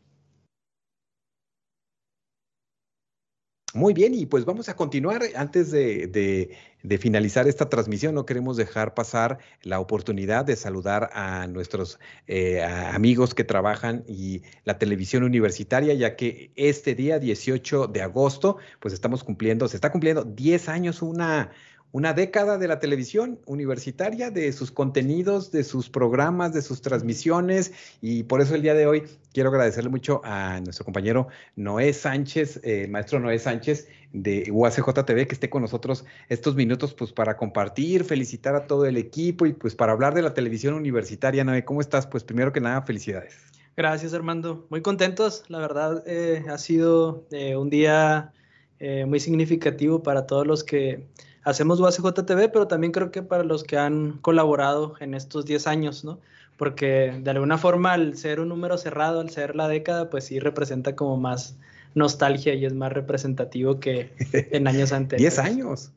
[3.73, 5.23] Muy bien, y pues vamos a continuar.
[5.37, 6.57] Antes de,
[6.99, 13.33] finalizar esta transmisión, no queremos dejar pasar la oportunidad de saludar a nuestros eh, amigos
[13.33, 19.23] que trabajan y la televisión universitaria, ya que este día 18 de agosto, pues estamos
[19.23, 21.53] cumpliendo, se está cumpliendo 10 años, una,
[21.93, 27.73] una década de la televisión universitaria, de sus contenidos, de sus programas, de sus transmisiones.
[28.01, 32.61] Y por eso el día de hoy quiero agradecerle mucho a nuestro compañero Noé Sánchez,
[32.63, 37.37] eh, maestro Noé Sánchez de UACJ TV, que esté con nosotros estos minutos pues para
[37.37, 41.43] compartir, felicitar a todo el equipo y pues para hablar de la televisión universitaria.
[41.43, 42.07] Noé, ¿cómo estás?
[42.07, 43.35] Pues primero que nada, felicidades.
[43.77, 44.67] Gracias, Armando.
[44.69, 45.45] Muy contentos.
[45.49, 48.33] La verdad, eh, ha sido eh, un día
[49.07, 51.07] muy significativo para todos los que
[51.45, 56.05] hacemos UACJTV, pero también creo que para los que han colaborado en estos 10 años,
[56.05, 56.19] ¿no?
[56.57, 60.39] Porque de alguna forma al ser un número cerrado, al ser la década, pues sí
[60.41, 61.57] representa como más
[61.95, 65.37] nostalgia y es más representativo que en años anteriores.
[65.37, 65.93] 10 años.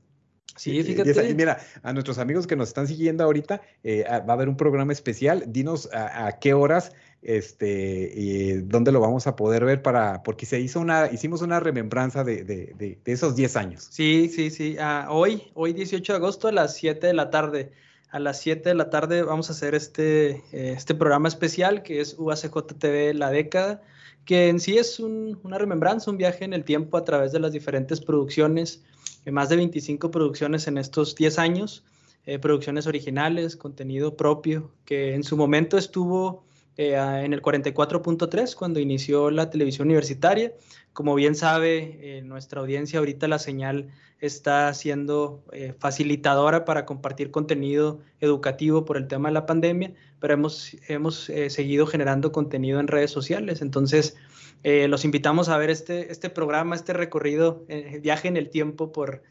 [0.55, 1.33] Sí, fíjate.
[1.33, 4.93] Mira, a nuestros amigos que nos están siguiendo ahorita, eh, va a haber un programa
[4.93, 5.45] especial.
[5.47, 6.91] Dinos a, qué horas,
[7.23, 11.59] este, y dónde lo vamos a poder ver para, porque se hizo una, hicimos una
[11.59, 13.87] remembranza de, de, de, esos 10 años.
[13.89, 14.75] Sí, sí, sí.
[14.79, 17.71] Ah, hoy, hoy 18 de agosto a las 7 de la tarde.
[18.09, 22.01] A las 7 de la tarde vamos a hacer este, eh, este programa especial que
[22.01, 23.81] es UACJ TV La Década,
[24.25, 27.51] que en sí es una remembranza, un viaje en el tiempo a través de las
[27.51, 28.83] diferentes producciones
[29.31, 31.83] más de 25 producciones en estos 10 años,
[32.25, 36.43] eh, producciones originales, contenido propio, que en su momento estuvo
[36.77, 40.53] eh, en el 44.3 cuando inició la televisión universitaria.
[40.93, 47.99] Como bien sabe nuestra audiencia, ahorita la señal está siendo eh, facilitadora para compartir contenido
[48.21, 53.09] educativo por el tema de la pandemia, pero hemos, hemos seguido generando contenido en redes
[53.09, 53.61] sociales.
[53.61, 54.15] Entonces,
[54.63, 58.93] eh, los invitamos a ver este, este programa, este recorrido, eh, viaje en el tiempo
[58.93, 59.21] por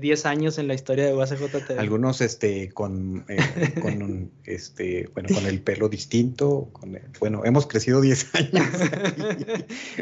[0.00, 1.78] 10 eh, años en la historia de UACJTV.
[1.78, 3.24] Algunos este, con,
[3.80, 6.68] con, este, bueno, con el pelo distinto.
[6.72, 8.66] Con bueno, hemos crecido 10 años.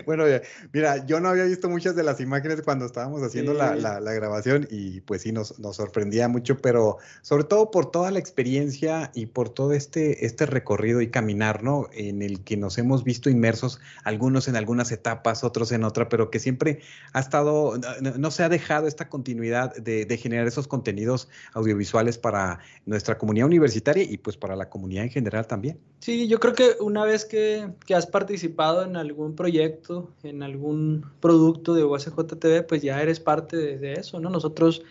[0.07, 0.25] bueno,
[0.73, 4.13] mira, yo no había visto muchas de las imágenes cuando estábamos haciendo la, la, la,
[4.13, 9.11] grabación y pues sí, nos, nos, sorprendía mucho, pero sobre todo por toda la experiencia
[9.15, 11.89] y por todo este, este recorrido y caminar, ¿no?
[11.93, 16.31] En el que nos hemos visto inmersos, algunos en algunas etapas, otros en otra, pero
[16.31, 16.81] que siempre
[17.13, 22.61] ha estado, no, no se ha dejado esta continuidad de, generar esos contenidos audiovisuales para
[22.87, 25.79] nuestra comunidad universitaria y pues para la comunidad en general también.
[26.01, 31.75] Sí, yo creo que una vez que, has participado en algún proyecto, en algún producto
[31.75, 34.31] de USJTV, pues ya eres parte de, eso, ¿no?
[34.31, 34.83] Nosotros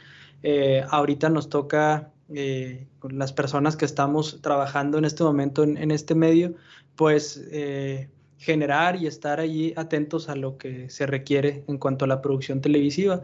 [0.44, 5.90] eh, ahorita nos toca eh, con las personas que estamos trabajando en este momento en,
[5.90, 6.54] este medio,
[6.96, 12.08] pues eh, generar y estar allí atentos a lo que se requiere en cuanto a
[12.08, 13.22] la producción televisiva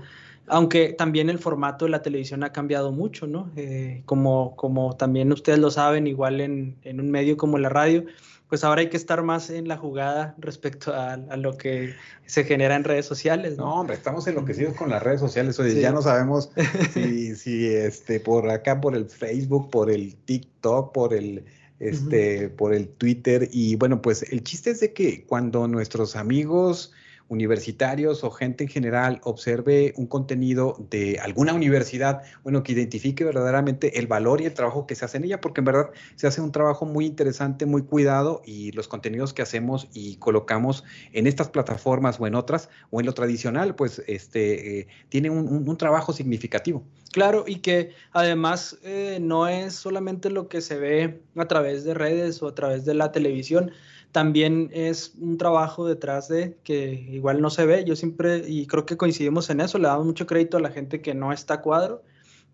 [0.47, 3.51] aunque también el formato de la televisión ha cambiado mucho, ¿no?
[3.55, 8.05] Eh, como, como también ustedes lo saben, igual en, en, un medio como la radio,
[8.47, 12.43] pues ahora hay que estar más en la jugada respecto a, a lo que se
[12.43, 13.57] genera en redes sociales.
[13.57, 15.59] No, hombre, estamos enloquecidos con las redes sociales.
[15.59, 16.51] Oye, ya no sabemos
[16.93, 21.45] si, si este, por acá, por el Facebook, por el TikTok, por el
[21.79, 23.49] este, por el Twitter.
[23.51, 26.93] Y bueno, pues el chiste es de que cuando nuestros amigos
[27.27, 33.99] universitarios o gente en general observe un contenido de alguna universidad, bueno, que identifique verdaderamente
[33.99, 36.41] el valor y el trabajo que se hace en ella, porque en verdad se hace
[36.41, 41.49] un trabajo muy interesante, muy cuidado y los contenidos que hacemos y colocamos en estas
[41.49, 46.85] plataformas o en otras o en lo tradicional, pues este, eh, tiene un, trabajo significativo.
[47.11, 51.93] Claro, y que además eh, no es solamente lo que se ve a través de
[51.93, 53.71] redes o a través de la televisión,
[54.15, 57.83] también es un trabajo detrás de que igual no se ve.
[57.83, 61.01] Yo siempre, y creo que coincidimos en eso, le damos mucho crédito a la gente
[61.01, 62.01] que no está a cuadro,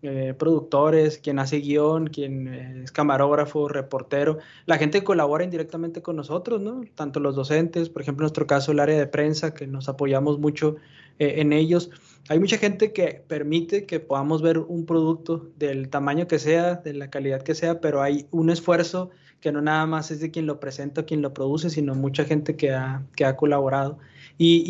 [0.02, 6.16] eh, productores, quien hace guion, quien es camarógrafo, reportero, la gente que colabora indirectamente con
[6.16, 6.82] nosotros, ¿no?
[6.96, 10.40] Tanto los docentes, por ejemplo, en nuestro caso, el área de prensa, que nos apoyamos
[10.40, 10.74] mucho
[11.20, 11.90] eh, en ellos.
[12.28, 16.92] Hay mucha gente que permite que podamos ver un producto del tamaño que sea, de
[16.94, 19.10] la calidad que sea, pero hay un esfuerzo
[19.42, 22.56] que no nada más es de quien lo presenta quien lo produce, sino mucha gente
[22.56, 23.98] que ha, que ha colaborado.
[24.38, 24.64] Y,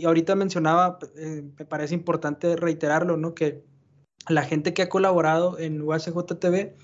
[0.00, 3.34] y, ahorita mencionaba, eh, me parece importante reiterarlo, ¿no?
[3.34, 3.62] Que
[4.28, 6.74] la gente que ha colaborado en UACJ TV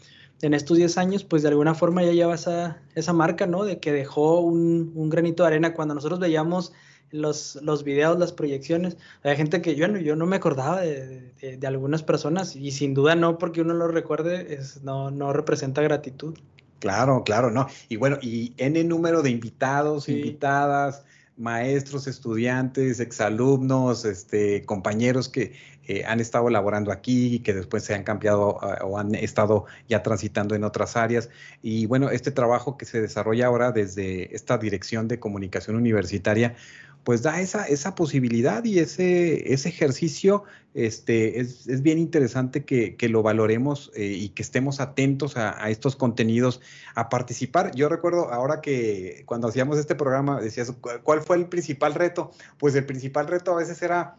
[0.43, 3.64] en estos 10 años, pues de alguna forma ya lleva esa, esa marca, ¿no?
[3.64, 5.74] De que dejó un, un granito de arena.
[5.74, 6.72] Cuando nosotros veíamos
[7.11, 8.97] los, los videos, las proyecciones.
[9.22, 13.14] Hay gente que yo, yo no me acordaba de, de, algunas personas y sin duda
[13.14, 16.36] no porque uno lo recuerde, es, no, no representa gratitud.
[16.81, 17.66] Claro, claro, no.
[17.89, 21.05] Y bueno, y N número de invitados, invitadas,
[21.37, 25.53] maestros, estudiantes, exalumnos, este, compañeros que
[25.89, 29.64] eh, han estado laborando aquí y que después se han cambiado ah, o han estado
[29.89, 31.31] ya transitando en otras áreas.
[31.62, 36.57] Y bueno, este trabajo que se desarrolla ahora desde esta dirección de comunicación universitaria,
[37.05, 40.45] pues da esa, esa posibilidad y ese, ese ejercicio
[40.75, 45.63] este, es, es bien interesante que, que lo valoremos eh, y que estemos atentos a,
[45.63, 46.61] a, estos contenidos,
[46.95, 47.75] a participar.
[47.75, 50.73] Yo recuerdo ahora que cuando hacíamos este programa, decías,
[51.03, 52.31] ¿cuál fue el principal reto?
[52.59, 54.17] Pues el principal reto a veces era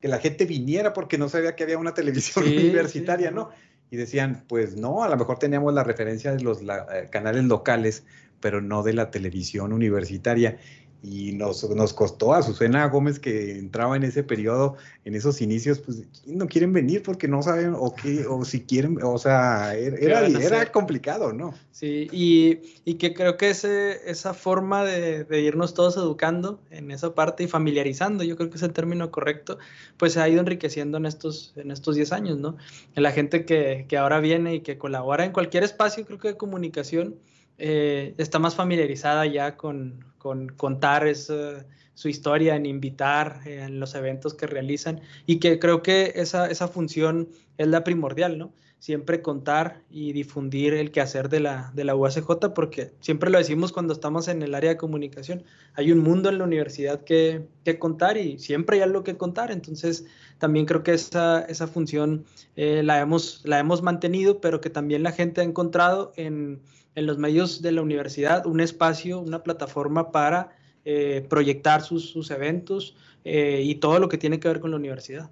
[0.00, 3.50] que la gente viniera porque no sabía que había una televisión universitaria, ¿no?
[3.90, 7.44] Y decían, pues no, a lo mejor teníamos la referencia de los la, eh, canales
[7.44, 8.04] locales,
[8.40, 10.58] pero no de la televisión universitaria
[11.02, 15.78] y nos, nos costó a Azucena Gómez que entraba en ese periodo, en esos inicios,
[15.78, 20.02] pues no quieren venir porque no saben o qué, o si quieren, o sea, er,
[20.02, 21.54] era, era, complicado, ¿no?
[21.70, 26.90] Sí, y, y que creo que ese, esa forma de, de, irnos todos educando en
[26.90, 29.58] esa parte y familiarizando, yo creo que es el término correcto,
[29.96, 32.56] pues se ha ido enriqueciendo en estos, en estos 10 años, ¿no?
[32.94, 36.28] En la gente que, que ahora viene y que colabora en cualquier espacio, creo que
[36.28, 37.16] de comunicación,
[37.62, 41.06] eh, está más familiarizada ya con, con contar
[41.94, 46.68] su historia, en invitar en los eventos que realizan y que creo que esa, esa
[46.68, 48.52] función es la primordial, ¿no?
[48.78, 53.72] Siempre contar y difundir el quehacer de la, de la UACJ porque siempre lo decimos
[53.72, 55.42] cuando estamos en el área de comunicación,
[55.74, 59.50] hay un mundo en la universidad que, que contar y siempre hay algo que contar,
[59.50, 60.06] entonces
[60.38, 62.24] también creo que esa, esa función
[62.56, 66.60] eh, la, hemos, la hemos mantenido, pero que también la gente ha encontrado en
[66.94, 70.50] en los medios de la universidad un espacio, una plataforma para
[70.84, 74.76] eh, proyectar sus, sus eventos eh, y todo lo que tiene que ver con la
[74.76, 75.30] universidad.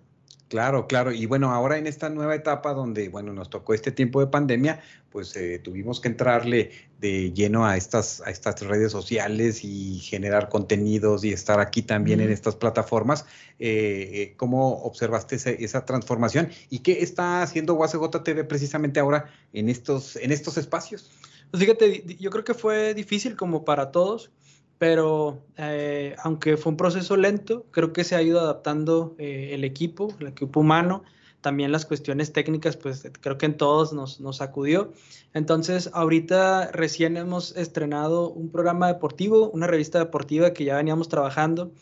[0.49, 1.13] Claro, claro.
[1.13, 4.81] Y bueno, ahora en esta nueva etapa donde, bueno, nos tocó este tiempo de pandemia,
[5.11, 10.49] pues eh, tuvimos que entrarle de lleno a estas, a estas redes sociales y generar
[10.49, 13.27] contenidos y estar aquí también en estas plataformas.
[13.59, 19.69] Eh, ¿Cómo observaste ese, esa transformación y qué está haciendo UACJ TV precisamente ahora en
[19.69, 21.11] estos, en estos espacios?
[21.51, 24.31] Pues fíjate, yo creo que fue difícil como para todos,
[24.77, 29.65] pero eh, aunque fue un proceso lento, creo que se ha ido adaptando eh, el
[29.65, 31.05] equipo, el equipo humano,
[31.41, 34.93] también las cuestiones técnicas, pues creo que en todos nos, nos acudió.
[35.33, 41.73] Entonces, ahorita recién hemos estrenado un programa deportivo, una revista deportiva que ya veníamos trabajando,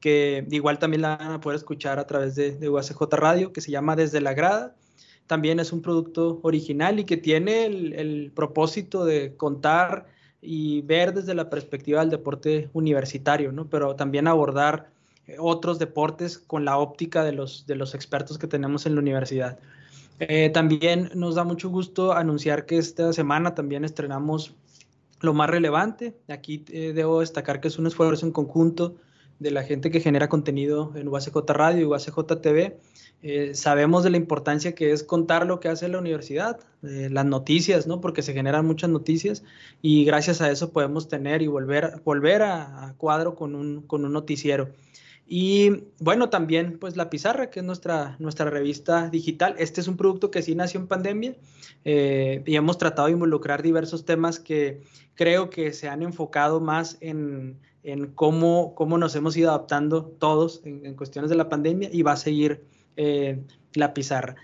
[0.00, 3.62] que igual también la van a poder escuchar a través de, de UACJ Radio, que
[3.62, 4.76] se llama Desde la Grada
[5.26, 10.06] también es un producto original y que tiene el, propósito de contar
[10.40, 13.66] y ver desde la perspectiva del deporte universitario, ¿no?
[13.68, 14.90] Pero también abordar
[15.26, 19.00] eh, otros deportes con la óptica de los, de los expertos que tenemos en la
[19.00, 19.58] universidad.
[20.20, 24.54] Eh, también nos da mucho gusto anunciar que esta semana también estrenamos
[25.20, 26.14] lo más relevante.
[26.28, 28.96] Aquí eh, debo destacar que es un esfuerzo en conjunto
[29.38, 32.78] de la gente que genera contenido en UACJ Radio y UACJ TV
[33.26, 37.24] eh, sabemos de la importancia que es contar lo que hace la universidad, eh, las
[37.24, 38.02] noticias, ¿no?
[38.02, 39.42] Porque se generan muchas noticias
[39.80, 44.12] y gracias a eso podemos tener y volver, volver a, cuadro con un, con un
[44.12, 44.72] noticiero.
[45.26, 49.54] Y bueno, también pues La Pizarra, que es nuestra, nuestra revista digital.
[49.58, 51.34] Este es un producto que sí nació en pandemia
[51.86, 54.82] eh, y hemos tratado de involucrar diversos temas que
[55.14, 60.62] creo que se han enfocado más en en cómo, cómo nos hemos ido adaptando todos
[60.64, 62.64] en, cuestiones de la pandemia y va a seguir
[62.96, 63.40] eh,
[63.74, 64.36] la pizarra.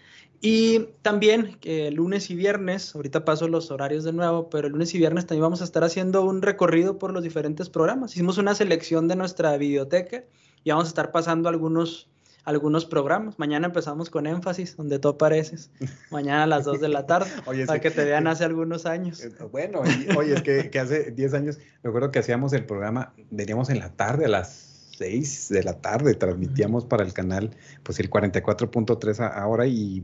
[0.43, 4.95] Y también eh, lunes y viernes, ahorita paso los horarios de nuevo, pero el lunes
[4.95, 8.13] y viernes también vamos a estar haciendo un recorrido por los diferentes programas.
[8.13, 10.25] Hicimos una selección de nuestra biblioteca
[10.65, 12.09] y vamos a estar pasando algunos,
[12.45, 13.39] algunos programas.
[13.39, 15.71] Mañana empezamos con énfasis, donde tú apareces.
[16.11, 17.31] Mañana a las 2 de la tarde,
[17.67, 19.25] para que, te vean hace algunos años.
[19.25, 19.83] Eh, bueno,
[20.17, 23.79] oye, es que, que hace 10 años, me acuerdo que hacíamos el programa, veníamos en
[23.79, 24.71] la tarde a las
[25.01, 30.03] 6 de la tarde transmitíamos para el canal pues el 44.3 ahora y,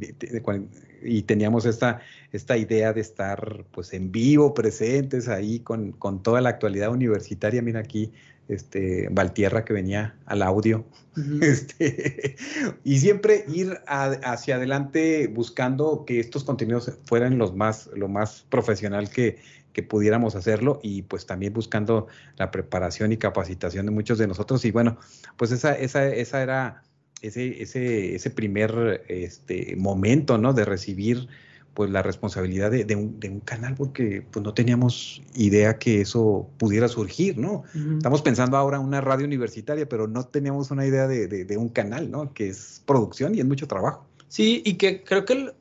[1.03, 2.01] y teníamos esta,
[2.33, 7.61] esta idea de estar pues en vivo, presentes ahí con, con toda la actualidad universitaria.
[7.61, 8.13] Mira aquí,
[8.49, 10.85] este Valtierra que venía al audio.
[11.41, 12.37] este,
[12.85, 19.11] y siempre ir hacia adelante buscando que estos contenidos fueran los más, lo más profesional
[19.11, 19.39] que,
[19.73, 24.65] que pudiéramos hacerlo y pues también buscando la preparación y capacitación de muchos de nosotros.
[24.65, 24.99] Y bueno,
[25.37, 26.83] pues esa, esa, esa era
[27.23, 30.53] ese, ese, ese primer este, momento, ¿no?
[30.53, 31.29] De recibir
[31.77, 36.49] pues la responsabilidad de, un, de, un, canal porque pues no teníamos idea que eso
[36.59, 37.63] pudiera surgir, ¿no?
[37.97, 41.69] Estamos pensando ahora en una radio universitaria, pero no teníamos una idea de, de, un
[41.69, 42.33] canal, ¿no?
[42.35, 44.05] Que es producción y es mucho trabajo.
[44.27, 45.53] Sí, y que creo que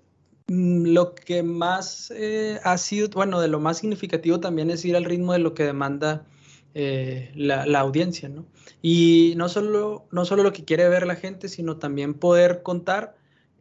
[0.48, 4.96] Mm, lo que más eh, ha sido, bueno, de lo más significativo también es ir
[4.96, 6.28] al ritmo de lo que demanda
[6.76, 8.46] eh, la, audiencia, ¿no?
[8.82, 13.16] Y no solo, no solo lo que quiere ver la gente, sino también poder contar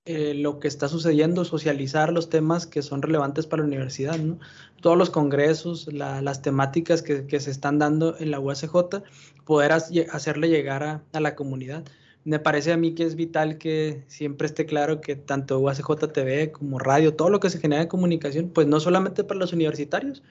[0.07, 4.39] eh, lo que está sucediendo, socializar los temas que son relevantes para la universidad, ¿no?
[4.81, 9.03] Todos los congresos, las temáticas que, se están dando en la USJ,
[9.45, 11.85] poder hacerle llegar a la comunidad
[12.25, 16.53] me parece a mí que es vital que siempre esté claro que tanto UACJ TV
[16.53, 20.23] como radio, todo lo que se genera en comunicación, pues no solamente para los universitarios,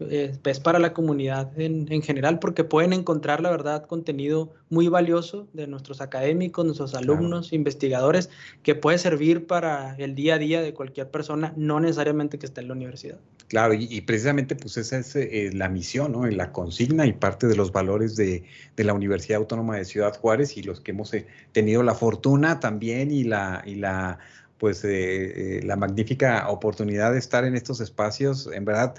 [0.00, 5.46] eh, es para la comunidad en, general, porque pueden encontrar, la verdad, contenido muy valioso
[5.52, 8.28] de nuestros académicos, nuestros alumnos, investigadores,
[8.64, 12.60] que puede servir para el día a día de cualquier persona, no necesariamente que esté
[12.60, 13.18] en la universidad.
[13.46, 16.26] Claro, y, precisamente pues esa es eh, la misión, ¿no?
[16.26, 18.42] la consigna y parte de los valores de,
[18.74, 22.58] de, la Universidad Autónoma de Ciudad Juárez y los que hemos eh, tenido la fortuna
[22.58, 24.18] también y la, y la
[24.58, 28.94] pues la magnífica oportunidad de estar en estos espacios, en verdad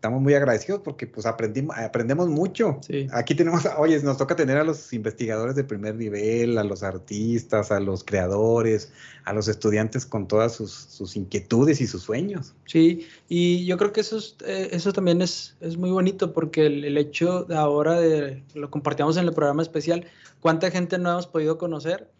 [0.00, 2.80] estamos muy agradecidos porque pues aprendimos, aprendemos mucho.
[3.12, 7.70] Aquí tenemos, oye, nos toca tener a los investigadores de primer nivel, a los artistas,
[7.70, 8.94] a los creadores,
[9.26, 12.54] a los estudiantes con todas sus, inquietudes y sus sueños.
[12.64, 16.96] Sí, y yo creo que eso, eh, eso también es, es muy bonito porque el,
[16.96, 20.06] hecho de ahora de, lo compartíamos en el programa especial,
[20.40, 22.10] cuánta gente no hemos podido conocer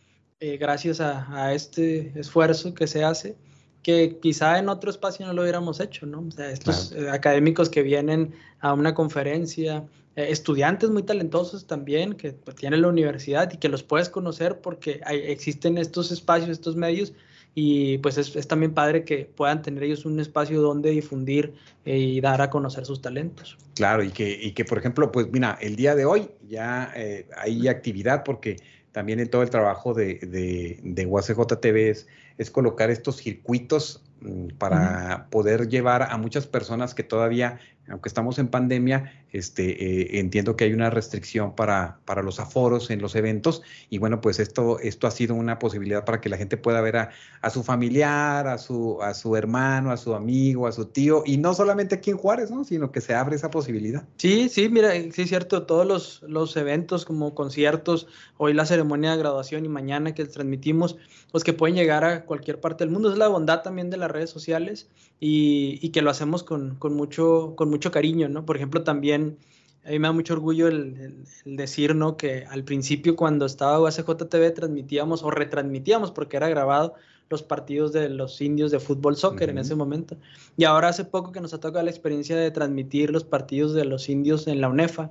[0.40, 3.36] eh, gracias a, a este esfuerzo que se hace
[3.82, 6.20] que quizá en otro espacio no lo hubiéramos hecho, ¿no?
[6.20, 9.84] O sea, estos eh, académicos que vienen a una conferencia,
[10.16, 14.60] eh, estudiantes muy talentosos también que pues, tienen la universidad y que los puedes conocer
[14.60, 17.12] porque existen estos espacios, estos medios
[17.54, 21.54] y pues es, también padre que puedan tener ellos un espacio donde difundir
[21.84, 23.56] eh, y dar a conocer sus talentos.
[23.74, 26.92] Claro, y que, y que por ejemplo, pues mira, el día de hoy ya
[27.36, 28.56] hay actividad porque
[28.92, 32.06] también en todo el trabajo de, de, de UACJ TV es,
[32.40, 37.60] es, colocar estos circuitos mm, para poder llevar a muchas personas que todavía
[37.90, 42.90] aunque estamos en pandemia, este, eh, entiendo que hay una restricción para, para, los aforos
[42.90, 46.36] en los eventos y bueno, pues esto, esto ha sido una posibilidad para que la
[46.36, 47.10] gente pueda ver a,
[47.40, 51.36] a, su familiar, a su, a su hermano, a su amigo, a su tío y
[51.36, 52.64] no solamente aquí en Juárez, ¿no?
[52.64, 54.04] sino que se abre esa posibilidad.
[54.16, 59.12] Sí, sí, mira, sí es cierto, todos los, los eventos como conciertos, hoy la ceremonia
[59.12, 60.96] de graduación y mañana que transmitimos,
[61.32, 64.10] pues que pueden llegar a cualquier parte del mundo, es la bondad también de las
[64.10, 64.88] redes sociales
[65.18, 68.44] y, y que lo hacemos con, con mucho, con mucho mucho cariño, ¿no?
[68.44, 69.38] Por ejemplo, también
[69.86, 72.18] a mí me da mucho orgullo el, decir, ¿no?
[72.18, 76.92] Que al principio cuando estaba UACJTV transmitíamos o retransmitíamos porque era grabado
[77.30, 80.18] los partidos de los indios de fútbol soccer en ese momento.
[80.58, 83.86] Y ahora hace poco que nos ha tocado la experiencia de transmitir los partidos de
[83.86, 85.10] los indios en la UNEFA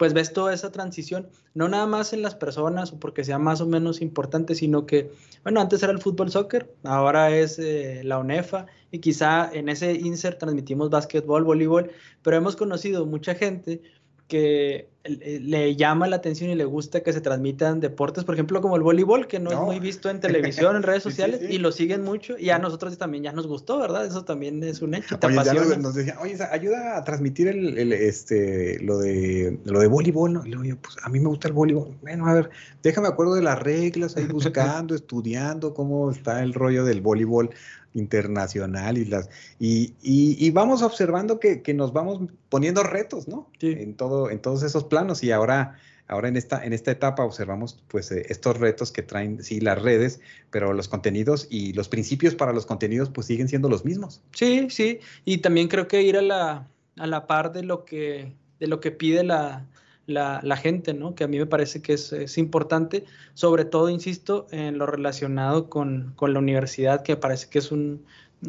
[0.00, 3.60] pues ves toda esa transición, no nada más en las personas o porque sea más
[3.60, 5.12] o menos importante, sino que,
[5.42, 9.92] bueno, antes era el fútbol soccer, ahora es eh, la UNEFA y quizá en ese
[9.92, 11.90] insert transmitimos básquetbol, voleibol,
[12.22, 13.82] pero hemos conocido mucha gente
[14.30, 18.76] que le llama la atención y le gusta que se transmitan deportes, por ejemplo, como
[18.76, 22.02] el voleibol, que no, es muy visto en televisión, en redes sociales, y lo siguen
[22.02, 24.04] mucho, y a nosotros también ya nos gustó, ¿verdad?
[24.06, 25.18] Eso también es un hecho.
[25.22, 30.34] oye, ya nos, decían, oye, ayuda a transmitir el, este, lo de lo de voleibol,
[30.34, 30.46] ¿no?
[30.46, 31.96] Y luego yo, pues a mí me gusta el voleibol.
[32.02, 32.50] Bueno, a ver,
[32.82, 37.50] déjame acuerdo de las reglas, ahí buscando, estudiando cómo está el rollo del voleibol
[37.94, 39.28] internacional y las
[39.58, 43.48] y, y, vamos observando que, que, nos vamos poniendo retos, ¿no?
[43.60, 45.76] En todo, en todos esos planos y ahora
[46.10, 49.80] ahora en esta, en esta etapa observamos pues eh, estos retos que traen, sí, las
[49.80, 50.20] redes,
[50.50, 54.20] pero los contenidos y los principios para los contenidos pues siguen siendo los mismos.
[54.34, 58.32] Sí, sí, y también creo que ir a la, a la par de lo que,
[58.58, 59.66] de lo que pide la,
[60.06, 61.14] la, gente, ¿no?
[61.14, 66.14] Que a mí me parece que es, importante, sobre todo, insisto, en lo relacionado con,
[66.20, 68.04] la universidad, que parece que es un,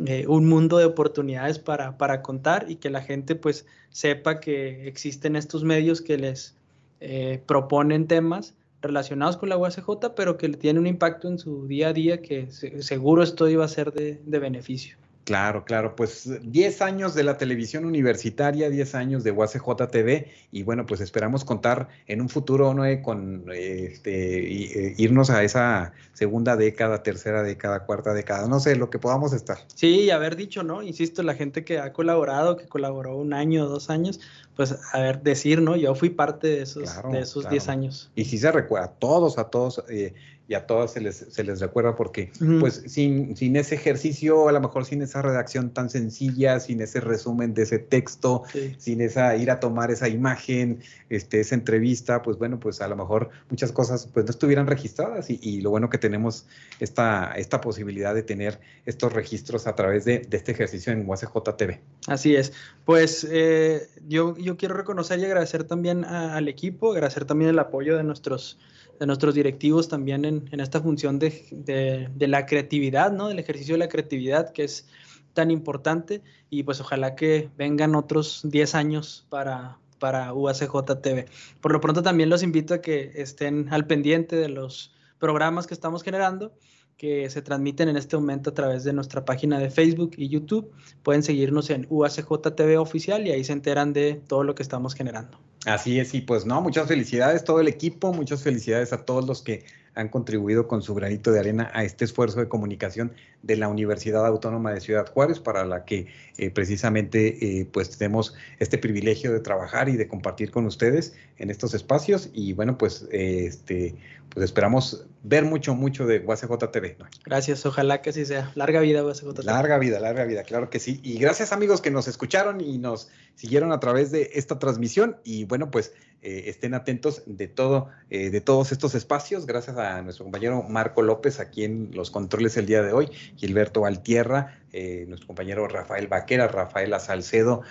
[0.06, 4.88] eh, un mundo de oportunidades para, para, contar y que la gente pues sepa que
[4.88, 6.56] existen estos medios que les
[7.00, 11.90] eh, proponen temas relacionados con la UACJ, pero que tienen un impacto en su día
[11.90, 14.98] a día que seguro esto iba a ser de beneficio.
[15.24, 20.64] Claro, claro, pues 10 años de la televisión universitaria, 10 años de UACJ TV y
[20.64, 22.84] bueno, pues esperamos contar en un futuro ¿no?
[23.04, 28.90] con este, eh, irnos a esa segunda década, tercera década, cuarta década, no sé, lo
[28.90, 29.60] que podamos estar.
[29.76, 30.82] Sí, y haber dicho, ¿no?
[30.82, 34.20] Insisto, la gente que ha colaborado, que colaboró un año dos años,
[34.56, 35.76] pues a ver, decir, ¿no?
[35.76, 38.12] Yo fui parte de esos, de esos 10 años.
[38.16, 40.14] Y si se recuerda, a todos, a todos, eh,
[40.48, 44.52] y a todas se les, se les recuerda porque pues sin, sin, ese ejercicio, a
[44.52, 48.44] lo mejor sin esa redacción tan sencilla, sin ese resumen de ese texto,
[48.78, 52.98] sin esa ir a tomar esa imagen, este, esa entrevista, pues bueno, pues a lo
[52.98, 56.48] mejor muchas cosas pues no estuvieran registradas y, lo bueno que tenemos
[56.80, 61.82] esta, esta posibilidad de tener estos registros a través de, este ejercicio en UACJ TV.
[62.08, 62.52] Así es.
[62.84, 67.96] Pues eh, yo, yo quiero reconocer y agradecer también al equipo, agradecer también el apoyo
[67.96, 68.58] de nuestros
[69.02, 73.30] de nuestros directivos también en, en esta función de, de, la creatividad, ¿no?
[73.30, 74.88] Del ejercicio de la creatividad que es
[75.34, 76.22] tan importante
[76.52, 81.26] y pues ojalá que vengan otros 10 años para, para UACJ TV.
[81.62, 85.74] Por lo pronto también los invito a que estén al pendiente de los programas que
[85.74, 86.54] estamos generando
[86.98, 90.72] que se transmiten en este momento a través de nuestra página de Facebook y YouTube.
[91.04, 94.94] Pueden seguirnos en UACJ TV oficial y ahí se enteran de todo lo que estamos
[94.94, 95.40] generando.
[95.66, 99.42] Así es, y pues no, muchas felicidades todo el equipo, muchas felicidades a todos los
[99.42, 99.64] que
[99.96, 103.14] han contribuido con su granito de arena a este esfuerzo de comunicación
[103.44, 108.36] de la Universidad Autónoma de Ciudad Juárez, para la que eh, precisamente eh, pues tenemos
[108.60, 112.30] este privilegio de trabajar y de compartir con ustedes en estos espacios.
[112.34, 113.96] Y bueno, pues eh, este,
[114.30, 116.98] pues esperamos ver mucho, mucho de UACJ TV.
[117.26, 118.52] Gracias, ojalá que así sea.
[118.56, 119.44] Larga vida, UACJ TV.
[119.44, 121.00] Larga vida, larga vida, claro que sí.
[121.04, 125.18] Y gracias amigos que nos escucharon y nos siguieron a través de esta transmisión.
[125.24, 125.94] Y bueno, pues
[126.24, 129.48] eh, estén atentos de todo, eh, de todos estos espacios.
[129.48, 133.86] Gracias a nuestro compañero Marco López, aquí en los controles el día de hoy, Gilberto
[133.86, 137.64] Altierra, eh, nuestro compañero Rafael Vaquera, Rafaela Salcedo,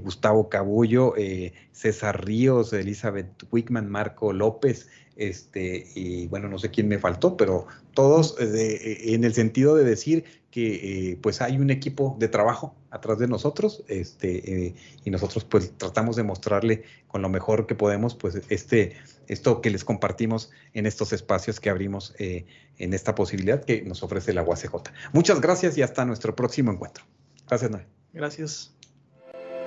[0.00, 1.14] Gustavo Cabullo,
[1.72, 4.88] César Ríos, Elizabeth Wickman, Marco López
[5.18, 9.84] este, y bueno, no sé quién me faltó, pero todos eh, en el sentido de
[9.84, 15.10] decir que eh, pues hay un equipo de trabajo atrás de nosotros, este, eh, y
[15.10, 18.96] nosotros pues tratamos de mostrarle con lo mejor que podemos pues este,
[19.26, 24.32] esto que les compartimos en estos espacios que abrimos en esta posibilidad que nos ofrece
[24.32, 24.72] la UACJ.
[25.12, 27.04] Muchas gracias y hasta nuestro próximo encuentro.
[27.48, 27.86] Gracias, Noé.
[28.12, 28.77] Gracias.